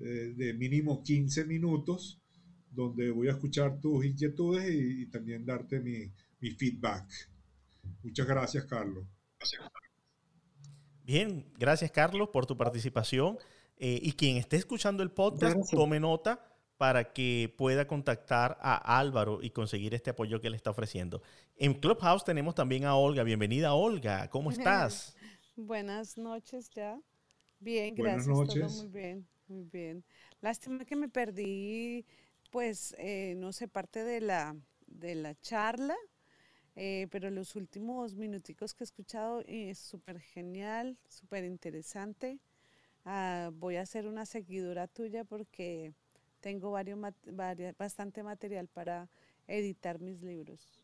[0.00, 2.20] eh, de mínimo 15 minutos,
[2.72, 6.10] donde voy a escuchar tus inquietudes y, también darte mi,
[6.40, 7.06] mi, feedback.
[8.02, 9.06] Muchas gracias, Carlos.
[11.04, 13.38] Bien, gracias, Carlos, por tu participación.
[13.76, 16.44] Eh, y quien esté escuchando el podcast, tome nota
[16.76, 21.22] para que pueda contactar a Álvaro y conseguir este apoyo que le está ofreciendo.
[21.56, 23.22] En Clubhouse tenemos también a Olga.
[23.22, 24.28] Bienvenida, Olga.
[24.28, 25.16] ¿Cómo estás?
[25.56, 27.00] Buenas noches ya.
[27.60, 28.26] Bien, gracias.
[28.26, 28.76] Buenas noches.
[28.76, 30.04] muy bien, muy bien.
[30.40, 32.04] Lástima que me perdí,
[32.50, 34.56] pues, eh, no sé, parte de la,
[34.86, 35.96] de la charla,
[36.74, 42.40] eh, pero los últimos minuticos que he escuchado es súper genial, súper interesante.
[43.04, 45.92] Ah, voy a hacer una seguidora tuya porque
[46.40, 46.98] tengo varios,
[47.78, 49.08] bastante material para
[49.46, 50.80] editar mis libros.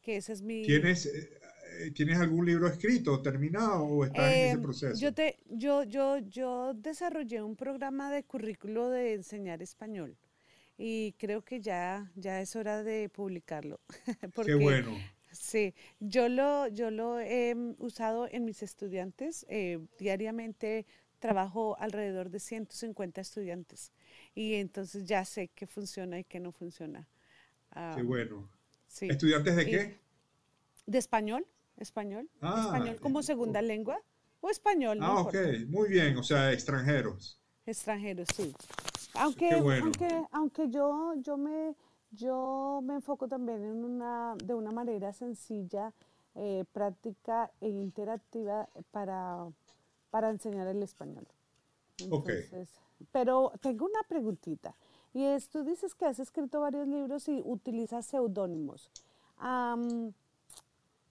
[0.00, 0.62] Que ese es mi...
[0.62, 5.00] ¿Tienes, eh, ¿Tienes algún libro escrito, terminado o estás en ese em, proceso?
[5.00, 10.16] Yo, te, yo, yo, yo desarrollé un programa de currículo de enseñar español
[10.76, 13.80] y creo que ya, ya es hora de publicarlo.
[14.44, 14.96] Qué bueno.
[15.32, 20.86] Sí, yo lo, yo lo he usado en mis estudiantes eh, diariamente
[21.24, 23.92] trabajo alrededor de 150 estudiantes
[24.34, 27.08] y entonces ya sé qué funciona y qué no funciona.
[27.96, 28.46] qué bueno.
[29.00, 30.00] ¿Estudiantes de qué?
[30.84, 31.46] De español,
[31.78, 33.98] español, ah, español como segunda lengua
[34.42, 34.98] o español.
[35.00, 35.34] Ah, ok,
[35.66, 37.40] muy bien, o sea, extranjeros.
[37.64, 38.54] Extranjeros, sí.
[39.14, 41.74] Aunque, aunque, aunque yo, yo, me,
[42.10, 45.90] yo me enfoco también en una, de una manera sencilla,
[46.34, 49.46] eh, práctica e interactiva para
[50.14, 51.26] para enseñar el español.
[53.10, 54.76] Pero tengo una preguntita.
[55.12, 58.92] Y es, tú dices que has escrito varios libros y utilizas seudónimos.
[59.38, 60.14] ¿Hay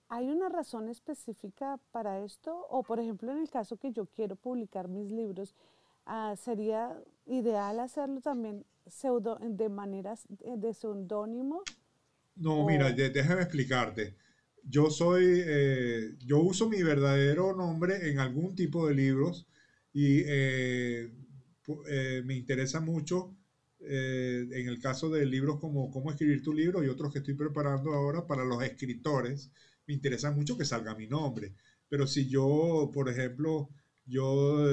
[0.08, 2.66] ¿hay una razón específica para esto?
[2.70, 5.54] O por ejemplo, en el caso que yo quiero publicar mis libros,
[6.06, 11.64] ah, ¿sería ideal hacerlo también pseudo, de maneras de seudónimo?
[12.38, 14.16] No, mira, déjame explicarte.
[14.64, 19.46] Yo soy, eh, yo uso mi verdadero nombre en algún tipo de libros
[19.92, 21.12] y eh,
[21.88, 23.36] eh, me interesa mucho
[23.86, 27.92] en el caso de libros como Cómo escribir tu libro y otros que estoy preparando
[27.94, 29.52] ahora para los escritores,
[29.86, 31.54] me interesa mucho que salga mi nombre.
[31.90, 33.70] Pero si yo, por ejemplo,
[34.06, 34.66] yo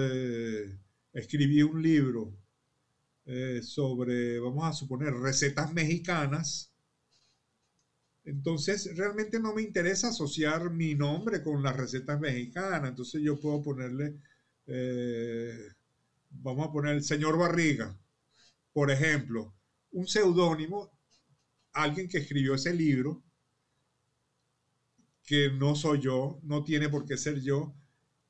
[1.13, 2.33] escribí un libro
[3.63, 6.70] sobre, vamos a suponer, recetas mexicanas,
[8.31, 12.89] entonces, realmente no me interesa asociar mi nombre con las recetas mexicanas.
[12.89, 14.21] Entonces, yo puedo ponerle,
[14.69, 15.73] eh,
[16.31, 17.99] vamos a poner el señor Barriga,
[18.73, 19.53] por ejemplo,
[19.91, 20.93] un seudónimo,
[21.73, 23.21] alguien que escribió ese libro,
[25.25, 27.75] que no soy yo, no tiene por qué ser yo,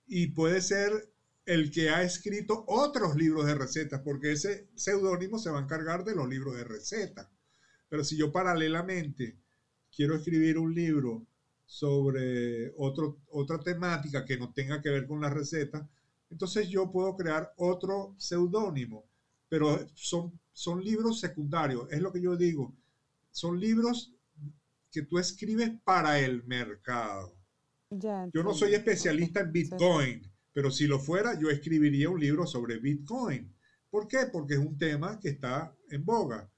[0.06, 1.12] y puede ser
[1.44, 6.04] el que ha escrito otros libros de recetas, porque ese seudónimo se va a encargar
[6.04, 7.28] de los libros de recetas.
[7.90, 9.36] Pero si yo paralelamente
[9.94, 11.26] quiero escribir un libro
[11.66, 15.88] sobre otro, otra temática que no tenga que ver con la receta,
[16.30, 19.04] entonces yo puedo crear otro seudónimo,
[19.48, 22.72] pero son, son libros secundarios, es lo que yo digo,
[23.30, 24.14] son libros
[24.90, 27.36] que tú escribes para el mercado.
[28.32, 32.78] yo no soy especialista en Bitcoin, pero si lo fuera, yo escribiría un libro sobre
[32.78, 33.54] Bitcoin.
[33.88, 34.26] ¿Por qué?
[34.32, 36.50] Porque es un tema que está en boga.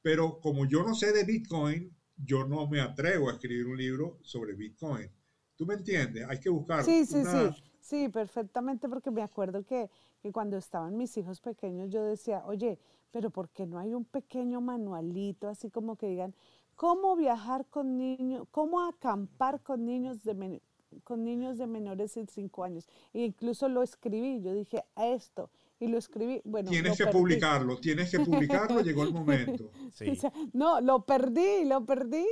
[0.00, 1.94] Pero como yo no sé de Bitcoin,
[2.24, 5.10] yo no me atrevo a escribir un libro sobre Bitcoin.
[5.56, 6.26] ¿Tú me entiendes?
[6.28, 6.84] Hay que buscar.
[6.84, 7.62] Sí, sí, sí.
[7.80, 12.78] Sí, perfectamente, porque me acuerdo que, que, cuando estaban mis hijos pequeños yo decía, oye,
[13.10, 16.34] pero ¿por qué no hay un pequeño manualito así como que digan
[16.76, 20.62] cómo viajar con niños, cómo acampar con niños de,
[21.02, 22.88] con niños de menores de 5 años?
[23.12, 25.50] E incluso lo escribí, yo dije, esto,
[25.82, 26.40] y lo escribí.
[26.44, 29.72] Bueno, tienes que publicarlo, tienes que publicarlo, llegó el momento.
[30.52, 32.24] no, lo perdí, lo perdí.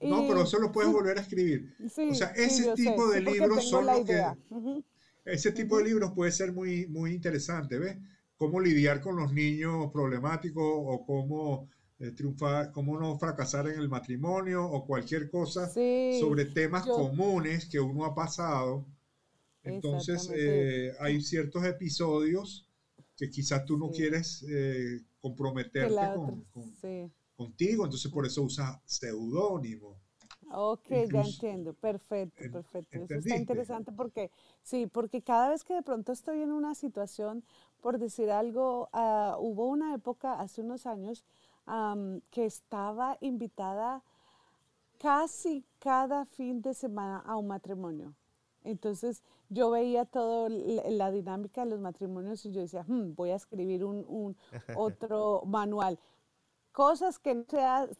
[0.00, 1.74] No, pero eso lo puedes volver a escribir.
[1.84, 4.24] o sea, ese tipo de libros son los que...
[5.24, 7.96] Ese tipo de libros puede ser muy, muy interesante, ¿ves?
[8.36, 11.68] Cómo lidiar con los niños problemáticos o cómo
[11.98, 17.80] eh, triunfar, cómo no fracasar en el matrimonio o cualquier cosa sobre temas comunes que
[17.80, 18.86] uno ha pasado.
[19.64, 22.68] Entonces, eh, hay ciertos episodios
[23.16, 26.12] que quizás tú no quieres eh, comprometerte
[27.36, 29.96] contigo, entonces por eso usas seudónimo.
[30.50, 33.04] Ok, ya entiendo, perfecto, perfecto.
[33.04, 34.30] Eso está interesante porque,
[34.62, 37.44] sí, porque cada vez que de pronto estoy en una situación,
[37.80, 41.24] por decir algo, ah, hubo una época hace unos años
[42.30, 44.02] que estaba invitada
[44.98, 48.14] casi cada fin de semana a un matrimonio.
[48.64, 49.22] Entonces
[49.54, 53.84] yo veía toda la dinámica de los matrimonios y yo decía, hmm, voy a escribir
[53.84, 54.36] un,
[54.76, 55.98] otro manual.
[56.72, 57.44] Cosas que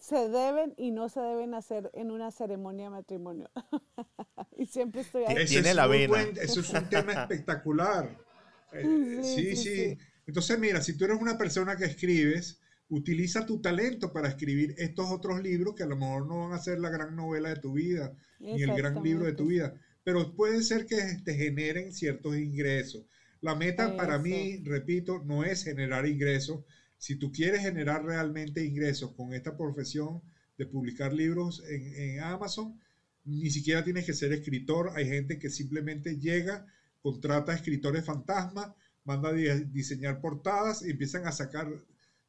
[0.00, 3.50] se, deben y no se deben hacer en una ceremonia de matrimonio.
[4.58, 5.46] y siempre estoy ahí.
[5.46, 6.20] Tiene la vena.
[6.42, 8.18] eso es un tema espectacular.
[8.76, 9.96] Eh, sí, sí,
[10.26, 15.12] Entonces, mira, si tú eres una persona que escribes, utiliza tu talento para escribir estos
[15.12, 17.74] otros libros que a lo mejor no van a ser la gran novela de tu
[17.74, 19.74] vida, ni el gran libro de tu vida
[20.04, 23.06] pero puede ser que te generen ciertos ingresos.
[23.40, 26.64] La meta para mí, repito, no es generar ingresos.
[26.98, 30.22] Si tú quieres generar realmente ingresos con esta profesión
[30.56, 32.78] de publicar libros en, Amazon,
[33.24, 34.92] ni siquiera tienes que ser escritor.
[34.94, 36.66] Hay gente que simplemente llega,
[37.02, 38.72] contrata escritores fantasmas,
[39.04, 41.68] manda a diseñar portadas y empiezan a sacar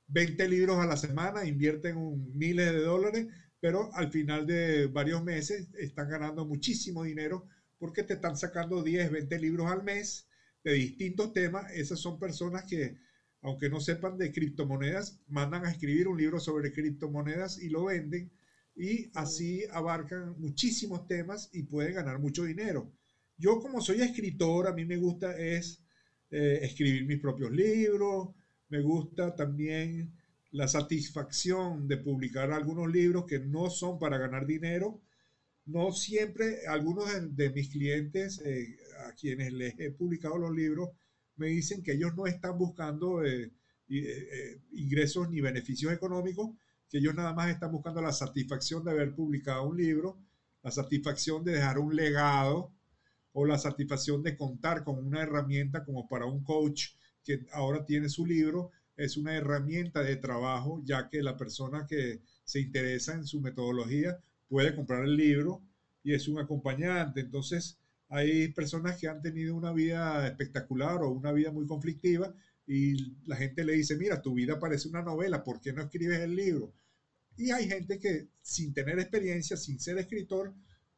[0.07, 3.27] 20 libros a la semana, invierten un, miles de dólares,
[3.59, 7.47] pero al final de varios meses están ganando muchísimo dinero
[7.77, 10.27] porque te están sacando 10, 20 libros al mes
[10.63, 11.71] de distintos temas.
[11.73, 12.97] Esas son personas que,
[13.41, 18.31] aunque no sepan de criptomonedas, mandan a escribir un libro sobre criptomonedas y lo venden
[18.75, 22.91] y así abarcan muchísimos temas y pueden ganar mucho dinero.
[23.37, 25.81] Yo como soy escritor, a mí me gusta es
[26.29, 28.29] eh, escribir mis propios libros,
[28.69, 30.13] me gusta también
[30.51, 35.01] la satisfacción de publicar algunos libros que no son para ganar dinero,
[35.65, 40.89] no siempre, algunos de, mis clientes eh, a quienes les he publicado los libros
[41.37, 43.51] me dicen que ellos no están buscando eh,
[43.89, 46.51] eh, ingresos ni beneficios económicos,
[46.89, 50.19] que ellos nada más están buscando la satisfacción de haber publicado un libro,
[50.63, 52.71] la satisfacción de dejar un legado
[53.33, 56.91] o la satisfacción de contar con una herramienta como para un coach
[57.23, 62.21] que ahora tiene su libro, es una herramienta de trabajo, ya que la persona que
[62.45, 64.17] se interesa en su metodología
[64.47, 65.61] puede comprar el libro
[66.03, 67.21] y es un acompañante.
[67.21, 67.77] Entonces,
[68.09, 72.33] hay personas que han tenido una vida espectacular o una vida muy conflictiva
[72.67, 76.19] y la gente le dice, mira, tu vida parece una novela, ¿por qué no escribes
[76.19, 76.73] el libro?
[77.37, 80.53] Y hay gente que sin tener experiencia, sin ser escritor,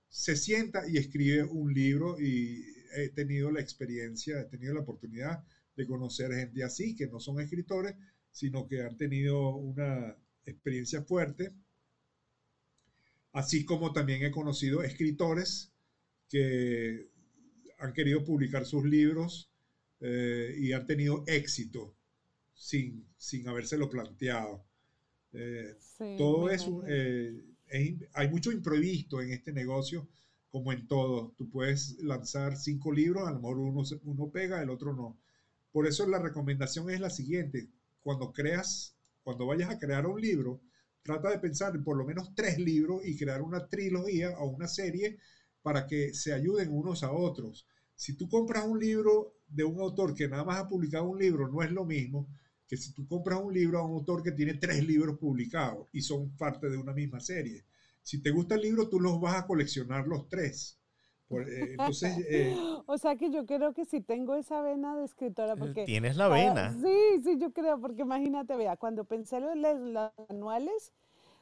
[0.09, 2.63] se sienta y escribe un libro y
[2.95, 5.43] he tenido la experiencia, he tenido la oportunidad
[5.75, 7.95] de conocer gente así, que no son escritores,
[8.31, 11.51] sino que han tenido una experiencia fuerte.
[13.37, 15.71] Así como también he conocido escritores
[16.27, 17.07] que
[17.77, 19.51] han querido publicar sus libros
[19.99, 21.93] eh, y han tenido éxito
[22.55, 24.65] sin, sin habérselo planteado.
[25.33, 25.75] Eh,
[26.17, 27.39] todo eso, eh,
[28.13, 30.07] hay mucho imprevisto en este negocio,
[30.49, 31.35] como en todo.
[31.37, 35.15] Tú puedes lanzar cinco libros, a lo mejor uno, uno pega, el otro no.
[35.71, 37.69] Por eso la recomendación es la siguiente.
[38.01, 40.59] Cuando creas, cuando vayas a crear un libro,
[41.01, 44.67] trata de pensar en por lo menos tres libros y crear una trilogía o una
[44.67, 45.17] serie
[45.61, 47.67] para que se ayuden unos a otros.
[47.95, 51.47] Si tú compras un libro de un autor que nada más ha publicado un libro,
[51.47, 52.27] no es lo mismo
[52.67, 56.01] que si tú compras un libro a un autor que tiene tres libros publicados y
[56.01, 57.63] son parte de una misma serie.
[58.03, 60.77] Si te gusta el libro, tú los vas a coleccionar los tres.
[61.47, 62.55] Eh, entonces, eh,
[62.85, 65.83] o sea que yo creo que sí tengo esa vena de escritora eh, porque...
[65.83, 66.73] Tienes la vena.
[66.81, 70.93] sí, sí, yo creo, porque imagínate, vea, cuando pensé en los, los manuales,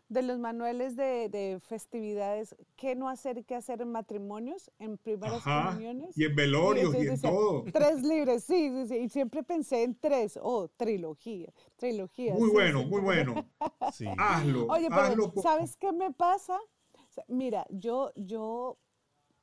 [0.07, 6.17] de los manuales de, festividades, qué no hacer, qué hacer en matrimonios, en primeras comuniones.
[6.17, 7.63] Y en velorios y, en todo.
[7.73, 8.95] Tres libros, sí, sí, sí.
[8.97, 12.35] Y siempre pensé en tres, oh, trilogía, trilogía.
[12.35, 13.33] Muy bueno, muy bueno.
[14.17, 16.59] Hazlo, Oye, pero ¿sabes qué me pasa?
[17.27, 18.77] Mira, yo, yo,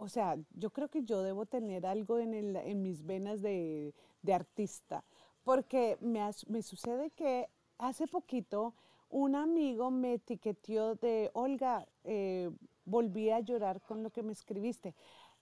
[0.03, 3.95] o sea, yo creo que yo debo tener algo en, el, en mis venas de,
[4.33, 5.05] artista,
[5.45, 7.49] porque me, sucede que
[7.79, 8.75] hace poquito
[9.11, 12.51] un amigo me etiquetó de, Olga, eh,
[12.85, 14.93] volví a llorar con lo que me escribiste.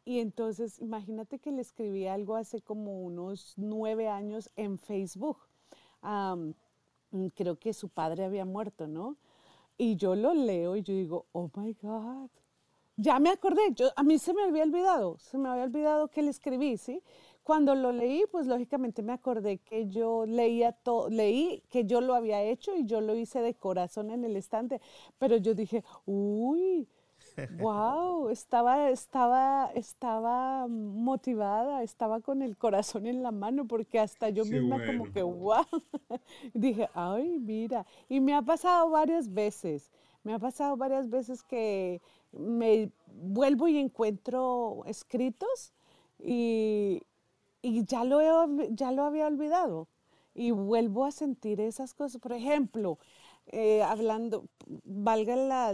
[0.05, 5.39] Y entonces, imagínate que le escribí algo hace como unos nueve años en Facebook.
[7.35, 9.17] creo que su padre había muerto, ¿no?
[9.79, 12.29] Y yo lo leo y yo digo, oh my God.
[13.03, 16.21] Ya me acordé, yo, a mí se me había olvidado, se me había olvidado que
[16.21, 17.03] le escribí, ¿sí?
[17.43, 22.15] Cuando lo leí, pues lógicamente me acordé que yo leía todo, leí que yo lo
[22.15, 24.83] había hecho y yo lo hice de corazón en el estante,
[25.19, 26.87] pero yo dije, uy,
[27.59, 34.45] wow, estaba, estaba, estaba motivada, estaba con el corazón en la mano, porque hasta yo
[34.45, 35.65] misma como que, wow,
[36.53, 39.91] dije, ay, mira, y me ha pasado varias veces,
[40.23, 42.01] me ha pasado varias veces que
[42.33, 45.73] me vuelvo y encuentro escritos
[46.19, 47.03] y,
[47.63, 48.21] y ya lo,
[48.71, 49.89] ya lo había olvidado
[50.35, 52.21] y vuelvo a sentir esas cosas.
[52.21, 52.99] Por ejemplo,
[53.47, 54.47] eh, hablando,
[54.85, 55.71] valga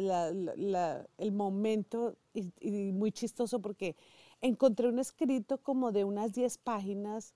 [1.19, 3.97] el momento y, muy chistoso porque
[4.41, 7.35] encontré un escrito como de unas 10 páginas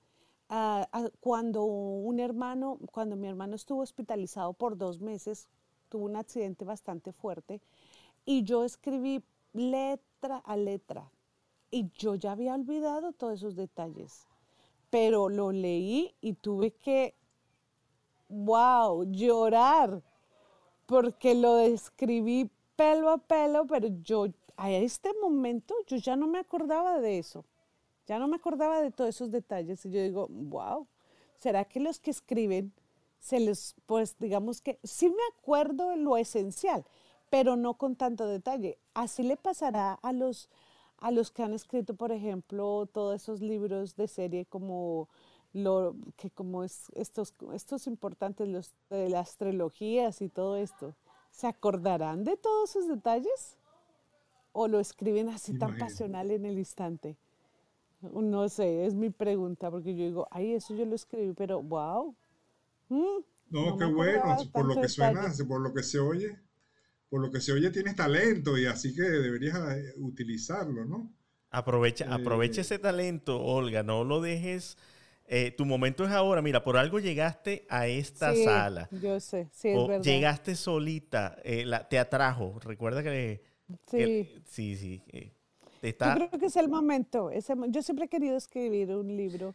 [0.49, 5.49] ah, ah, cuando un hermano, cuando mi hermano estuvo hospitalizado por dos meses,
[5.91, 7.61] tuvo un accidente bastante fuerte
[8.25, 9.23] y yo escribí
[9.53, 11.11] letra a letra
[11.71, 14.27] y yo ya había olvidado todos esos detalles
[14.91, 17.15] pero lo leí y tuve que,
[18.29, 20.03] wow, llorar,
[20.87, 24.27] porque lo describí pelo a pelo, pero yo
[24.57, 27.45] a este momento yo ya no me acordaba de eso,
[28.07, 30.87] ya no me acordaba de todos esos detalles y yo digo, wow,
[31.39, 32.73] ¿será que los que escriben
[33.21, 36.85] se les, pues digamos que sí me acuerdo de lo esencial,
[37.31, 38.79] pero no con tanto detalle?
[38.95, 40.49] Así le pasará a los
[41.01, 45.09] a los que han escrito, por ejemplo, todos esos libros de serie como
[45.53, 50.95] lo que como es, estos, estos importantes los, de las trilogías y todo esto,
[51.31, 53.57] ¿se acordarán de todos sus detalles?
[54.53, 57.17] ¿O lo escriben así tan pasional en el instante?
[58.03, 62.15] No sé, es mi pregunta, porque yo digo, ay, eso yo lo escribí, pero wow.
[62.91, 66.39] Mm, no, qué bueno, por lo que suena, por lo que se oye
[67.11, 71.13] por lo que se oye tienes talento y así que deberías eh, utilizarlo, ¿no?
[71.51, 74.79] Aprovecha, eh, aprovecha ese talento, Olga, no lo dejes.
[75.27, 76.41] Eh, tu momento es ahora.
[76.41, 78.89] Mira, por algo llegaste a esta sí, sala.
[79.03, 80.05] Yo sé, sí, es verdad.
[80.05, 81.37] Llegaste solita,
[81.89, 82.59] te atrajo.
[82.61, 83.43] Recuerda que.
[83.89, 84.29] Sí.
[84.45, 85.03] sí, sí.
[85.83, 87.31] Yo creo que es el momento.
[87.69, 89.55] yo siempre he querido escribir un libro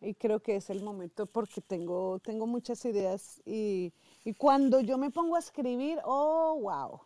[0.00, 3.92] y creo que es el momento porque tengo, tengo muchas ideas y
[4.24, 7.00] y cuando yo me pongo a escribir, oh, wow,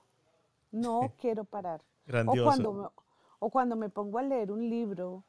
[0.71, 1.83] no quiero parar.
[2.07, 2.43] Grandioso.
[2.43, 2.89] O cuando, me,
[3.41, 5.25] o cuando me pongo a leer un libro,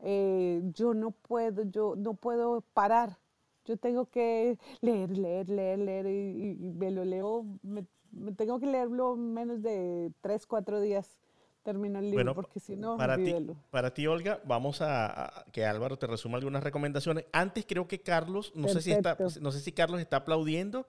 [0.00, 3.16] eh, yo no puedo, yo no puedo parar.
[3.64, 7.84] Yo tengo que leer, leer, leer, leer y, me lo leo, me,
[8.36, 11.16] tengo que leerlo menos de tres, cuatro días
[11.62, 13.34] termino el libro, porque si no, para ti,
[13.70, 17.26] para ti, Olga, vamos a, que Álvaro te resuma algunas recomendaciones.
[17.32, 20.86] Antes creo que Carlos, no sé si está, no sé si Carlos está aplaudiendo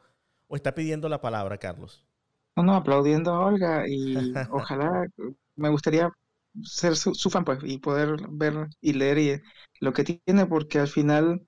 [0.48, 2.06] o está pidiendo la palabra, Carlos.
[2.56, 4.16] No, no, aplaudiendo a Olga y
[4.52, 5.08] ojalá,
[5.56, 6.12] me gustaría
[6.64, 9.42] ser su, fan pues y poder ver y leer y,
[9.80, 11.48] lo que tiene porque al final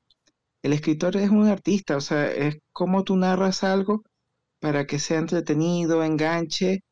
[0.62, 4.04] el escritor es un artista, o sea, es como tú narras algo
[4.60, 6.84] para que sea entretenido, enganche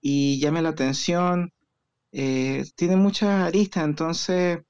[0.00, 1.52] y llame la atención.
[2.18, 4.60] Eh, tiene muchas aristas, entonces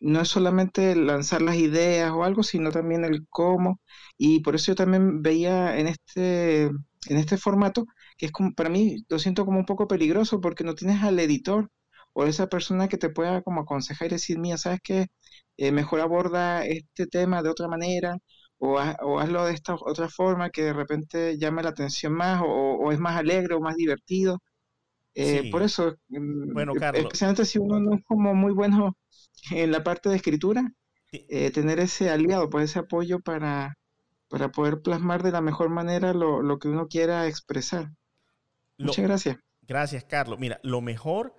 [0.00, 3.80] no es solamente lanzar las ideas o algo, sino también el cómo.
[4.18, 7.86] Y por eso yo también veía en este, en este formato,
[8.16, 11.18] que es como, para mí lo siento como un poco peligroso porque no tienes al
[11.20, 11.70] editor
[12.14, 15.08] o esa persona que te pueda como aconsejar y decir, mía, ¿sabes qué?
[15.56, 18.16] Eh, mejor aborda este tema de otra manera
[18.58, 22.98] o, hazlo de esta otra forma que de repente llame la atención más o, es
[22.98, 24.40] más alegre o más divertido.
[25.14, 27.02] Eh, por eso, mm, bueno, Carlos.
[27.04, 28.96] especialmente si uno no es como muy bueno
[29.50, 30.72] en la parte de escritura,
[31.12, 33.76] eh, tener ese aliado, pues ese apoyo para,
[34.28, 37.90] para poder plasmar de la mejor manera lo, que uno quiera expresar.
[38.78, 39.36] Muchas gracias.
[39.62, 40.38] Gracias, Carlos.
[40.38, 41.34] Mira, lo mejor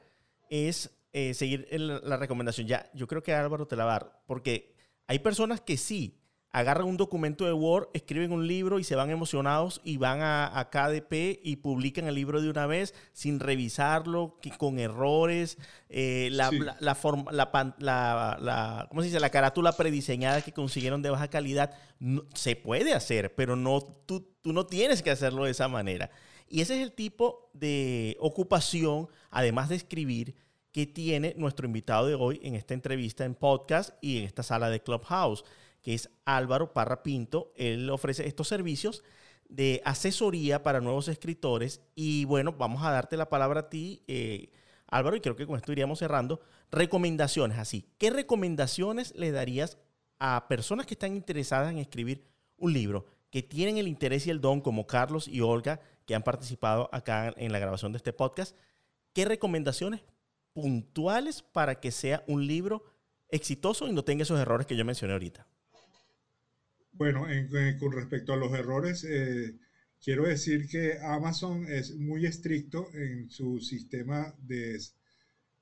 [0.50, 2.68] es seguir la recomendación.
[2.68, 4.76] Ya, yo creo que Álvaro te la va a dar, porque
[5.08, 6.19] hay personas que sí
[6.52, 10.70] agarran un documento de Word, escriben un libro y se van emocionados y van a,
[10.72, 15.58] KDP y publican el libro de una vez sin revisarlo, con errores,
[15.90, 19.20] eh, la, la, forma, la, ¿cómo se dice?
[19.20, 21.76] la carátula prediseñada que consiguieron de baja calidad.
[22.34, 26.10] se puede hacer, pero no, tú, tú no tienes que hacerlo de esa manera.
[26.48, 30.36] Y ese es el tipo de ocupación, además de escribir,
[30.72, 34.70] que tiene nuestro invitado de hoy en esta entrevista en podcast y en esta sala
[34.70, 35.44] de Clubhouse
[35.82, 37.54] que es Álvaro Parra Pinto.
[37.56, 39.04] Él ofrece estos servicios
[39.50, 41.82] de asesoría para nuevos escritores.
[41.96, 44.52] Y bueno, vamos a darte la palabra a ti, eh,
[44.88, 46.40] Álvaro, y creo que con esto iríamos cerrando.
[46.72, 47.86] Recomendaciones, así.
[47.98, 49.78] ¿Qué recomendaciones le darías
[50.20, 52.24] a personas que están interesadas en escribir
[52.58, 56.24] un libro, que tienen el interés y el don, como Carlos y Olga, que han
[56.24, 58.56] participado acá en la grabación de este podcast?
[59.14, 60.02] ¿Qué recomendaciones
[60.54, 62.84] puntuales para que sea un libro
[63.30, 65.48] exitoso y no tenga esos errores que yo mencioné ahorita?
[67.00, 67.26] Bueno,
[67.80, 69.58] con respecto a los errores, eh,
[70.04, 74.78] quiero decir que Amazon es muy estricto en su sistema de,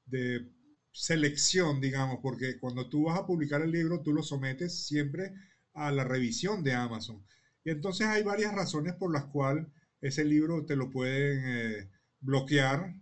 [0.07, 0.47] de
[0.91, 5.33] selección, digamos, porque cuando tú vas a publicar el libro, tú lo sometes siempre
[5.73, 7.23] a la revisión de Amazon.
[7.63, 9.67] Y entonces hay varias razones por las cuales
[10.01, 12.95] ese libro te lo pueden eh, bloquear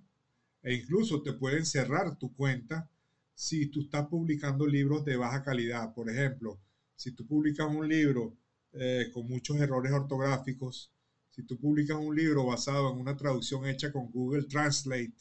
[0.64, 2.90] e incluso te pueden cerrar tu cuenta
[3.34, 5.94] si tú estás publicando libros de baja calidad.
[5.94, 6.60] Por ejemplo,
[6.96, 8.38] si tú publicas un libro
[8.72, 10.92] eh, con muchos errores ortográficos,
[11.30, 15.16] si tú publicas un libro basado en una traducción hecha con Google Translate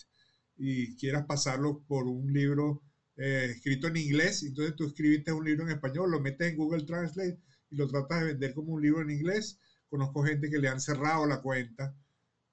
[0.57, 2.83] y quieras pasarlo por un libro
[3.16, 6.85] eh, escrito en inglés, entonces tú escribiste un libro en español, lo metes en Google
[6.85, 7.39] Translate
[7.70, 9.59] y lo tratas de vender como un libro en inglés.
[9.89, 11.95] Conozco gente que le han cerrado la cuenta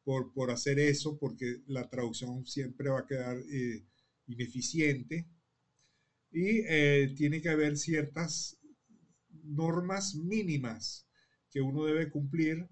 [0.04, 3.84] por, por hacer eso, porque la traducción siempre va a quedar eh,
[4.28, 5.28] ineficiente.
[6.32, 6.64] Y
[7.16, 8.61] tiene que haber ciertas
[9.44, 11.08] normas mínimas
[11.50, 12.68] que uno debe cumplir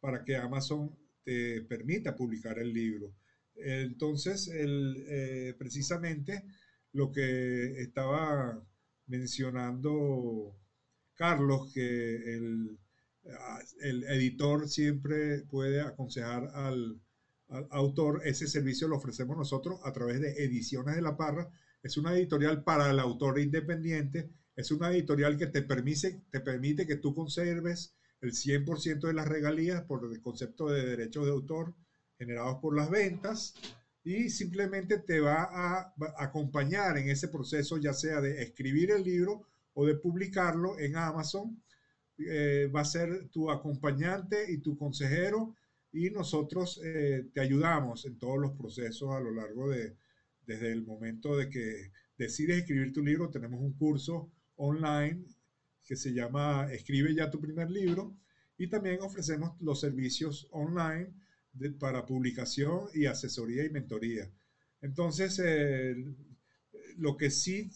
[0.00, 3.14] para que Amazon te permita publicar el libro.
[3.56, 6.44] Entonces, el, eh, precisamente
[6.92, 8.62] lo que estaba
[9.06, 10.56] mencionando
[11.14, 12.78] Carlos, que el,
[13.82, 17.00] el editor siempre puede aconsejar al,
[17.48, 21.48] al, autor, ese servicio lo ofrecemos nosotros a través de Ediciones de la Parra.
[21.82, 26.86] Es una editorial para el autor independiente es una editorial que te permite, te permite
[26.86, 31.74] que tú conserves el 100% de las regalías por el concepto de derechos de autor
[32.18, 33.54] generados por las ventas
[34.04, 39.46] y simplemente te va a, acompañar en ese proceso, ya sea de escribir el libro
[39.72, 41.62] o de publicarlo en Amazon.
[42.18, 45.56] Eh, va a ser tu acompañante y tu consejero
[45.90, 49.96] y nosotros eh, te ayudamos en todos los procesos a lo largo de,
[50.46, 55.24] desde el momento de que decides escribir tu libro, tenemos un curso online
[55.84, 58.16] que se llama Escribe ya tu primer libro
[58.56, 61.12] y también ofrecemos los servicios online
[61.78, 64.30] para publicación y asesoría y mentoría.
[64.80, 65.40] Entonces,
[66.96, 67.70] lo que sí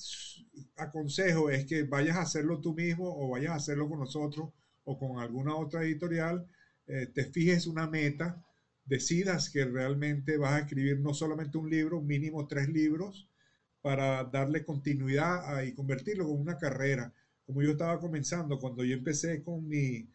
[0.77, 4.51] aconsejo es que vayas a hacerlo tú mismo o vayas a hacerlo con nosotros
[4.85, 6.47] o con alguna otra editorial,
[6.87, 8.43] eh, te fijes una meta,
[8.85, 13.29] decidas que realmente vas a escribir no solamente un libro, mínimo tres libros,
[13.83, 17.13] para darle continuidad y convertirlo en una carrera.
[17.47, 20.07] Como yo estaba comenzando, cuando yo empecé con mi,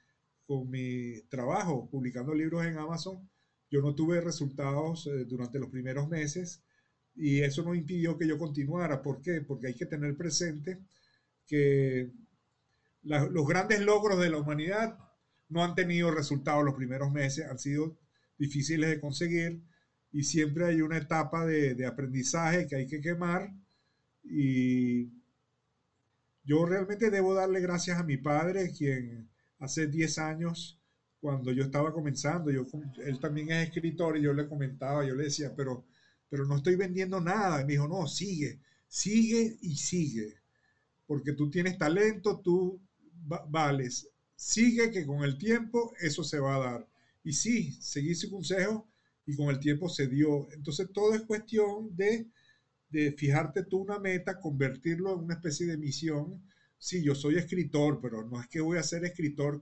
[0.45, 3.27] con mi trabajo publicando libros en Amazon,
[3.71, 6.61] yo no tuve resultados eh, durante los primeros meses,
[7.15, 9.01] Y eso no impidió que yo continuara.
[9.01, 9.41] ¿Por qué?
[9.41, 10.79] Porque hay que tener presente
[11.47, 12.11] que
[13.03, 14.97] los grandes logros de la humanidad
[15.49, 17.97] no han tenido resultados los primeros meses, han sido
[18.37, 19.61] difíciles de conseguir
[20.13, 23.51] y siempre hay una etapa de, de aprendizaje que hay que quemar
[24.23, 25.11] y
[26.45, 30.79] yo realmente debo darle gracias a mi padre, quien hace 10 años,
[31.19, 32.65] cuando yo estaba comenzando, yo,
[33.05, 35.85] él también es escritor y yo le comentaba, yo le decía, pero,
[36.29, 37.61] pero no estoy vendiendo nada.
[37.61, 40.35] Y me dijo, no, sigue, sigue y sigue,
[41.07, 42.81] porque tú tienes talento, tú
[43.49, 46.87] vales, sigue que con el tiempo eso se va a dar.
[47.23, 48.92] Y sí, seguí su consejo
[49.25, 50.47] y con el tiempo se dio.
[50.51, 52.27] Entonces todo es cuestión de
[52.93, 56.43] de fijarte tú una meta, convertirlo en una especie de misión.
[56.77, 59.61] Sí, yo soy escritor, pero no es que voy a ser escritor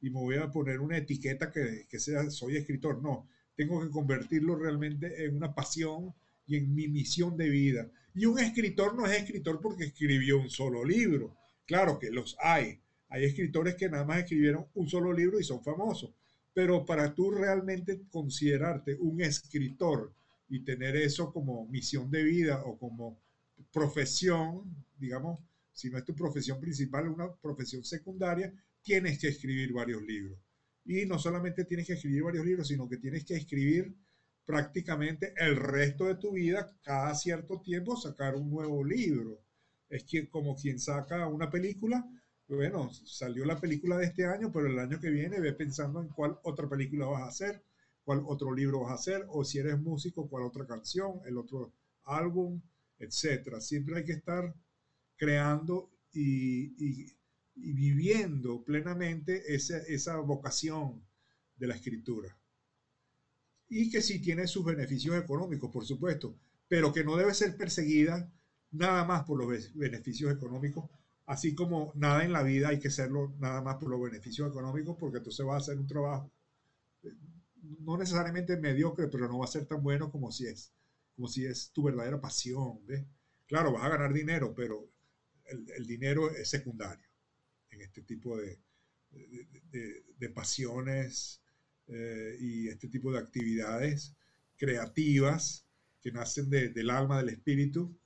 [0.00, 3.00] y me voy a poner una etiqueta que, que sea soy escritor.
[3.00, 6.12] No, tengo que convertirlo realmente en una pasión
[6.44, 7.88] y en mi misión de vida.
[8.14, 11.36] Y un escritor no es escritor porque escribió un solo libro.
[11.66, 12.80] Claro que los hay.
[13.08, 16.10] Hay escritores que nada más escribieron un solo libro y son famosos.
[16.56, 20.10] Pero para tú realmente considerarte un escritor,
[20.48, 23.18] y tener eso como misión de vida o como
[23.72, 24.62] profesión,
[24.98, 25.40] digamos,
[25.72, 28.52] si no es tu profesión principal, una profesión secundaria,
[28.82, 30.38] tienes que escribir varios libros.
[30.84, 33.92] Y no solamente tienes que escribir varios libros, sino que tienes que escribir
[34.44, 39.40] prácticamente el resto de tu vida, cada cierto tiempo sacar un nuevo libro.
[39.88, 42.08] Es que como quien saca una película,
[42.48, 46.08] bueno, salió la película de este año, pero el año que viene ve pensando en
[46.08, 47.62] cuál otra película vas a hacer
[48.06, 51.72] cuál otro libro vas a hacer, o si eres músico, cuál otra canción, el otro
[52.04, 52.62] álbum,
[53.00, 53.60] etcétera.
[53.60, 54.54] Siempre hay que estar
[55.16, 57.12] creando y,
[57.56, 61.04] viviendo plenamente esa, esa vocación
[61.56, 62.38] de la escritura.
[63.68, 66.38] Y que sí tiene sus beneficios económicos, por supuesto,
[66.68, 68.32] pero que no debe ser perseguida
[68.70, 70.88] nada más por los beneficios económicos,
[71.26, 74.96] así como nada en la vida hay que hacerlo nada más por los beneficios económicos,
[74.98, 76.30] porque entonces va a hacer un trabajo
[77.80, 80.72] no necesariamente mediocre, pero no va a ser tan bueno como si es,
[81.14, 82.84] como si es tu verdadera pasión.
[82.86, 83.04] ¿ves?
[83.46, 84.88] Claro, vas a ganar dinero, pero
[85.46, 87.06] el, dinero es secundario
[87.70, 88.58] en este tipo de,
[90.18, 91.40] de, pasiones
[91.86, 94.14] eh, y este tipo de actividades
[94.56, 95.64] creativas
[96.00, 97.96] que nacen del alma, del espíritu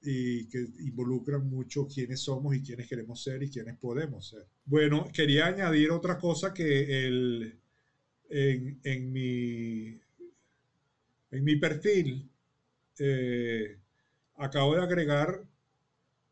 [0.00, 4.46] y que involucran mucho quiénes somos y quiénes queremos ser y quiénes podemos ser.
[4.64, 7.58] Bueno, quería añadir otra cosa que el,
[8.30, 9.98] en, mi,
[11.30, 12.30] en mi perfil,
[12.98, 13.76] eh,
[14.36, 15.44] acabo de agregar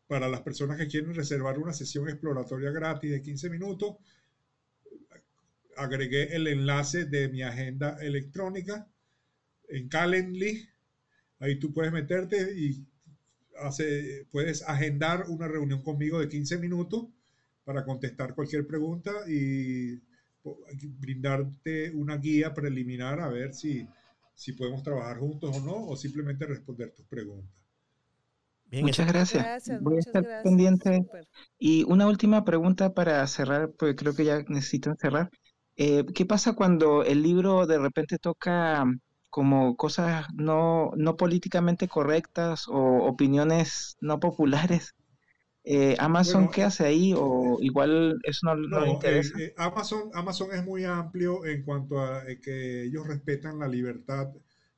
[0.06, 3.96] para las personas que quieren reservar una sesión exploratoria gratis de 15 minutos,
[5.76, 8.88] agregué el enlace de mi agenda electrónica
[9.68, 10.68] en Calendly.
[11.38, 12.82] Ahí tú puedes meterte y
[13.60, 17.06] hace, puedes agendar una reunión conmigo de 15 minutos
[17.64, 20.00] para contestar cualquier pregunta y
[21.00, 23.88] brindarte una guía preliminar a ver si,
[24.34, 27.64] si podemos trabajar juntos o no, o simplemente responder tus preguntas.
[28.70, 29.80] muchas gracias.
[29.80, 31.04] Voy a estar pendiente.
[31.58, 35.30] Y una última pregunta para cerrar, porque creo que ya necesito cerrar.
[35.76, 38.84] Eh, ¿Qué pasa cuando el libro de repente toca
[39.36, 44.94] como cosas no, no políticamente correctas o opiniones no populares?
[45.62, 47.12] Eh, Amazon, ¿qué hace ahí?
[47.14, 49.38] ¿O igual eso no, le interesa?
[49.38, 54.28] Eh, Amazon, Amazon es muy amplio en cuanto a eh, que ellos respetan la libertad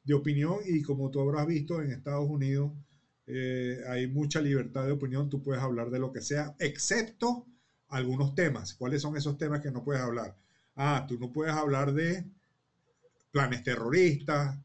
[0.03, 2.73] de opinión y como tú habrás visto en Estados Unidos
[3.89, 7.47] hay mucha libertad de opinión, tú puedes hablar de lo que sea, excepto
[7.89, 8.75] algunos temas.
[8.75, 10.35] ¿Cuáles son esos temas que no puedes hablar?
[10.75, 12.25] Ah, tú no puedes hablar de
[13.31, 14.59] planes terroristas,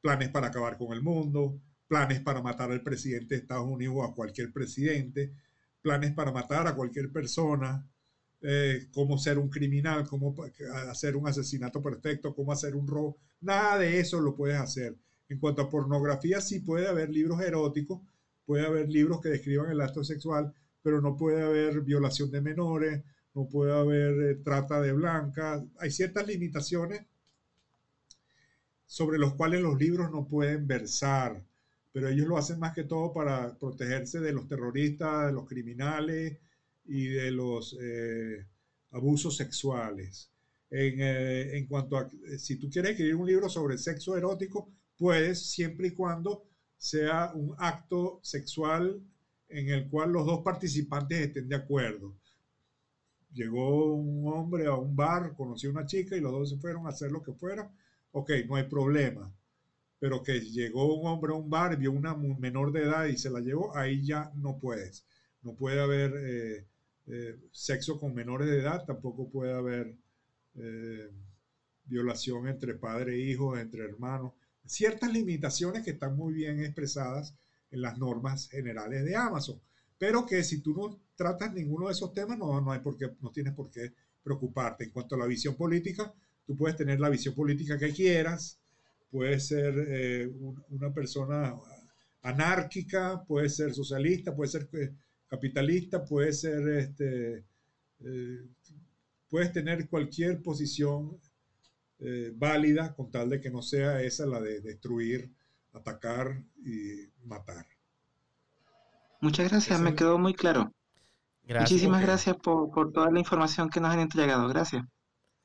[0.00, 4.04] planes para acabar con el mundo, planes para matar al presidente de Estados Unidos o
[4.04, 5.32] a cualquier presidente
[5.80, 7.86] planes para matar a cualquier persona,
[8.42, 10.34] eh, cómo ser un criminal, cómo
[10.88, 13.18] hacer un asesinato perfecto, cómo hacer un robo.
[13.40, 14.96] Nada de eso lo puedes hacer.
[15.28, 18.00] En cuanto a pornografía, sí puede haber libros eróticos,
[18.44, 20.52] puede haber libros que describan el acto sexual,
[20.82, 23.02] pero no puede haber violación de menores,
[23.34, 25.62] no puede haber eh, trata de blancas.
[25.78, 27.06] Hay ciertas limitaciones
[28.90, 31.42] sobre los cuales los libros no pueden versar
[31.92, 36.38] pero ellos lo hacen más que todo para protegerse de los terroristas, de los criminales
[36.84, 38.46] y de los eh,
[38.92, 40.30] abusos sexuales.
[40.70, 45.40] En, eh, en, cuanto a, si tú quieres escribir un libro sobre sexo erótico, puedes
[45.50, 46.44] siempre y cuando
[46.76, 49.02] sea un acto sexual
[49.48, 52.14] en el cual los dos participantes estén de acuerdo.
[53.32, 56.86] Llegó un hombre a un bar, conoció a una chica y los dos se fueron
[56.86, 57.68] a hacer lo que fuera.
[58.12, 59.32] Ok, no hay problema
[60.00, 63.30] pero que llegó un hombre a un bar, vio una menor de edad y se
[63.30, 65.04] la llevó, ahí ya no puedes.
[65.42, 66.66] No puede haber eh,
[67.06, 69.94] eh, sexo con menores de edad, tampoco puede haber
[70.54, 71.10] eh,
[71.84, 74.32] violación entre padre e hijo, entre hermanos.
[74.64, 77.34] Ciertas limitaciones que están muy bien expresadas
[77.70, 79.60] en las normas generales de Amazon,
[79.98, 83.10] pero que si tú no tratas ninguno de esos temas, no, no, hay por qué,
[83.20, 83.92] no tienes por qué
[84.22, 84.84] preocuparte.
[84.84, 86.14] En cuanto a la visión política,
[86.50, 88.58] tú puedes tener la visión política que quieras,
[89.08, 90.28] puedes ser eh,
[90.70, 91.54] una persona
[92.22, 94.68] anárquica, puedes ser socialista, puedes ser
[95.28, 97.44] capitalista, puede ser, este,
[98.00, 98.48] eh,
[99.28, 101.20] puedes tener cualquier posición
[102.00, 105.30] eh, válida con tal de que no sea esa la de destruir,
[105.72, 107.64] atacar y matar.
[109.20, 110.74] Muchas gracias, me quedó muy claro.
[111.46, 114.48] Muchísimas gracias por, por, toda la información que nos han entregado.
[114.48, 114.84] Gracias.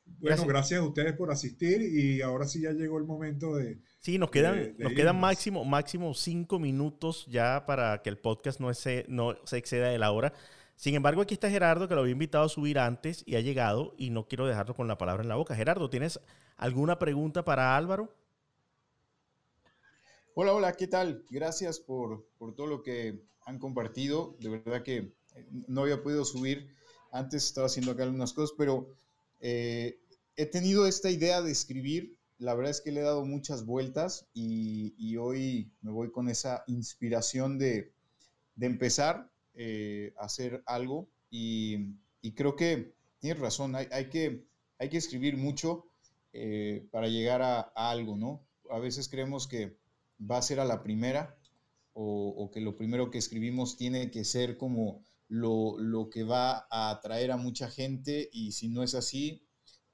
[0.05, 0.79] Bueno, gracias.
[0.79, 3.79] a ustedes por asistir y ahora sí ya llegó el momento de...
[3.99, 8.73] Sí, nos quedan, nos quedan máximo, máximo cinco minutos ya para que el podcast no
[8.73, 10.33] se, no se exceda de la hora.
[10.75, 13.95] Sin embargo, aquí está Gerardo, que lo había invitado a subir antes y ha llegado
[13.97, 15.55] y no quiero dejarlo con la palabra en la boca.
[15.55, 16.19] Gerardo, ¿tienes
[16.57, 18.13] alguna pregunta para Álvaro?
[20.35, 21.23] Hola, hola, ¿qué tal?
[21.29, 24.35] Gracias por, por todo lo que han compartido.
[24.39, 25.13] De verdad que
[25.67, 26.67] no había podido subir.
[27.11, 28.97] Antes estaba haciendo acá algunas cosas, pero
[29.47, 29.99] eh,
[30.37, 34.27] he tenido esta idea de escribir, la verdad es que le he dado muchas vueltas
[34.33, 37.93] y, hoy me voy con esa inspiración de,
[38.59, 41.93] empezar eh, a hacer algo y,
[42.33, 44.47] creo que tienes razón, hay, que,
[44.79, 45.85] hay que escribir mucho
[46.33, 48.43] eh, para llegar a, algo, ¿no?
[48.71, 49.77] A veces creemos que
[50.19, 51.37] va a ser a la primera
[51.93, 56.89] o, que lo primero que escribimos tiene que ser como lo, lo que va a
[56.91, 59.45] atraer a mucha gente y si no es así,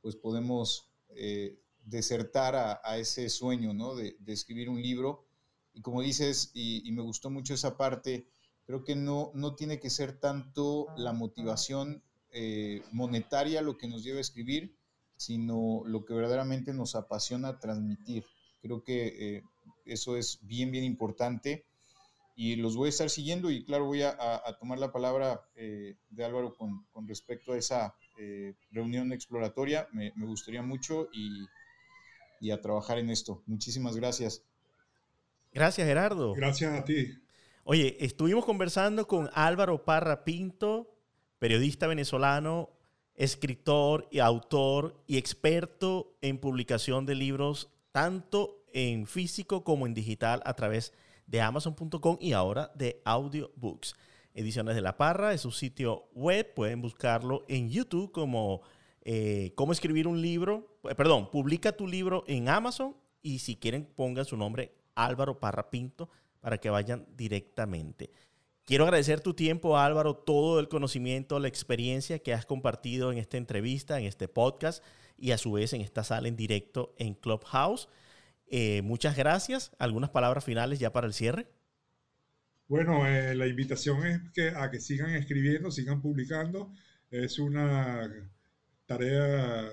[0.01, 3.95] pues podemos eh, desertar a, ese sueño, ¿no?
[3.95, 5.25] De, escribir un libro.
[5.73, 8.27] Y como dices, y, me gustó mucho esa parte,
[8.65, 14.03] creo que no, no tiene que ser tanto la motivación eh, monetaria lo que nos
[14.03, 14.75] lleva a escribir,
[15.17, 18.25] sino lo que verdaderamente nos apasiona transmitir.
[18.61, 19.43] Creo que eh,
[19.85, 21.65] eso es bien, bien importante
[22.35, 24.17] y los voy a estar siguiendo y claro, voy a,
[24.59, 29.87] tomar la palabra de Álvaro con, con, respecto a esa eh, reunión exploratoria.
[29.93, 33.41] Me, gustaría mucho y, a trabajar en esto.
[33.47, 34.43] Muchísimas gracias.
[35.51, 36.33] Gracias, Gerardo.
[36.33, 37.07] Gracias a ti.
[37.63, 40.95] Oye, estuvimos conversando con Álvaro Parra Pinto,
[41.39, 42.69] periodista venezolano,
[43.15, 50.41] escritor y autor y experto en publicación de libros, tanto en físico como en digital
[50.45, 50.97] a través de
[51.39, 53.95] amazon.com y ahora de audiobooks.
[54.33, 58.61] Ediciones de la Parra, es su sitio web, pueden buscarlo en YouTube como
[59.03, 63.85] eh, cómo escribir un libro, eh, perdón, publica tu libro en Amazon y si quieren
[63.85, 66.09] pongan su nombre Álvaro Parra Pinto
[66.39, 68.11] para que vayan directamente.
[68.63, 73.37] Quiero agradecer tu tiempo, Álvaro, todo el conocimiento, la experiencia que has compartido en esta
[73.37, 74.83] entrevista, en este podcast
[75.17, 77.89] y a su vez en esta sala en directo en Clubhouse.
[78.53, 79.71] Eh, muchas gracias.
[79.79, 81.47] ¿Algunas palabras finales ya para el cierre?
[82.67, 86.73] Bueno, eh, la invitación es que, a que sigan escribiendo, sigan publicando.
[87.09, 88.11] Es una
[88.85, 89.69] tarea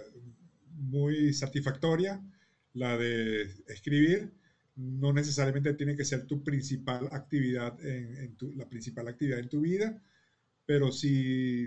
[0.71, 2.23] muy satisfactoria
[2.75, 4.33] la de escribir.
[4.77, 10.01] No necesariamente tiene que ser tu principal actividad en, la principal actividad en tu vida,
[10.67, 11.67] pero si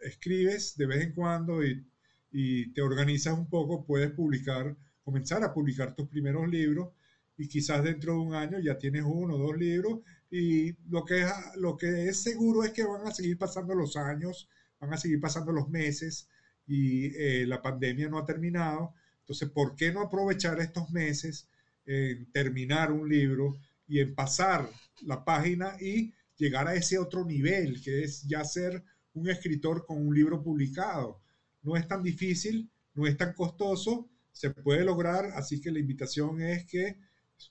[0.00, 4.74] escribes de vez en cuando y te organizas un poco, puedes publicar,
[5.06, 6.88] comenzar a publicar tus primeros libros
[7.38, 11.20] y quizás dentro de un año ya tienes uno o dos libros y lo que,
[11.20, 14.48] es, lo que es seguro es que van a seguir pasando los años,
[14.80, 16.28] van a seguir pasando los meses
[16.66, 18.94] y eh, la pandemia no ha terminado.
[19.20, 21.48] Entonces, ¿por qué no aprovechar estos meses
[21.84, 24.68] en terminar un libro y en pasar
[25.02, 28.82] la página y llegar a ese otro nivel, que es ya ser
[29.14, 31.20] un escritor con un libro publicado?
[31.62, 36.42] No es tan difícil, no es tan costoso, se puede lograr, así que la invitación
[36.42, 36.98] es que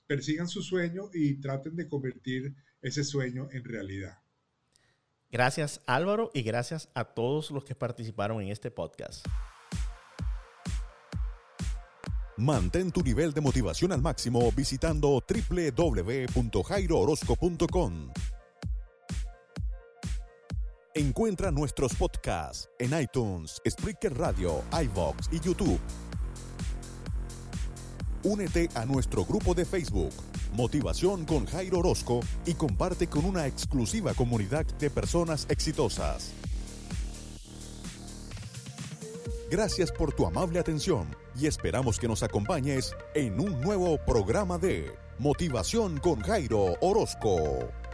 [0.06, 4.18] persigan su sueño y traten de convertir ese sueño en realidad.
[5.28, 9.26] Gracias Álvaro y gracias a todos los que participaron en este podcast.
[12.36, 18.12] Mantén tu nivel de motivación al máximo visitando www.jairoorozco.com.
[20.94, 25.80] Encuentra nuestros podcasts en iTunes, Spreaker Radio, iVoox y YouTube.
[28.26, 30.12] Únete a nuestro grupo de Facebook
[30.52, 36.32] Motivación con Jairo Orozco y comparte con una exclusiva comunidad de personas exitosas.
[39.48, 41.06] Gracias por tu amable atención
[41.38, 47.85] y esperamos que nos acompañes en un nuevo programa de Motivación con Jairo Orozco.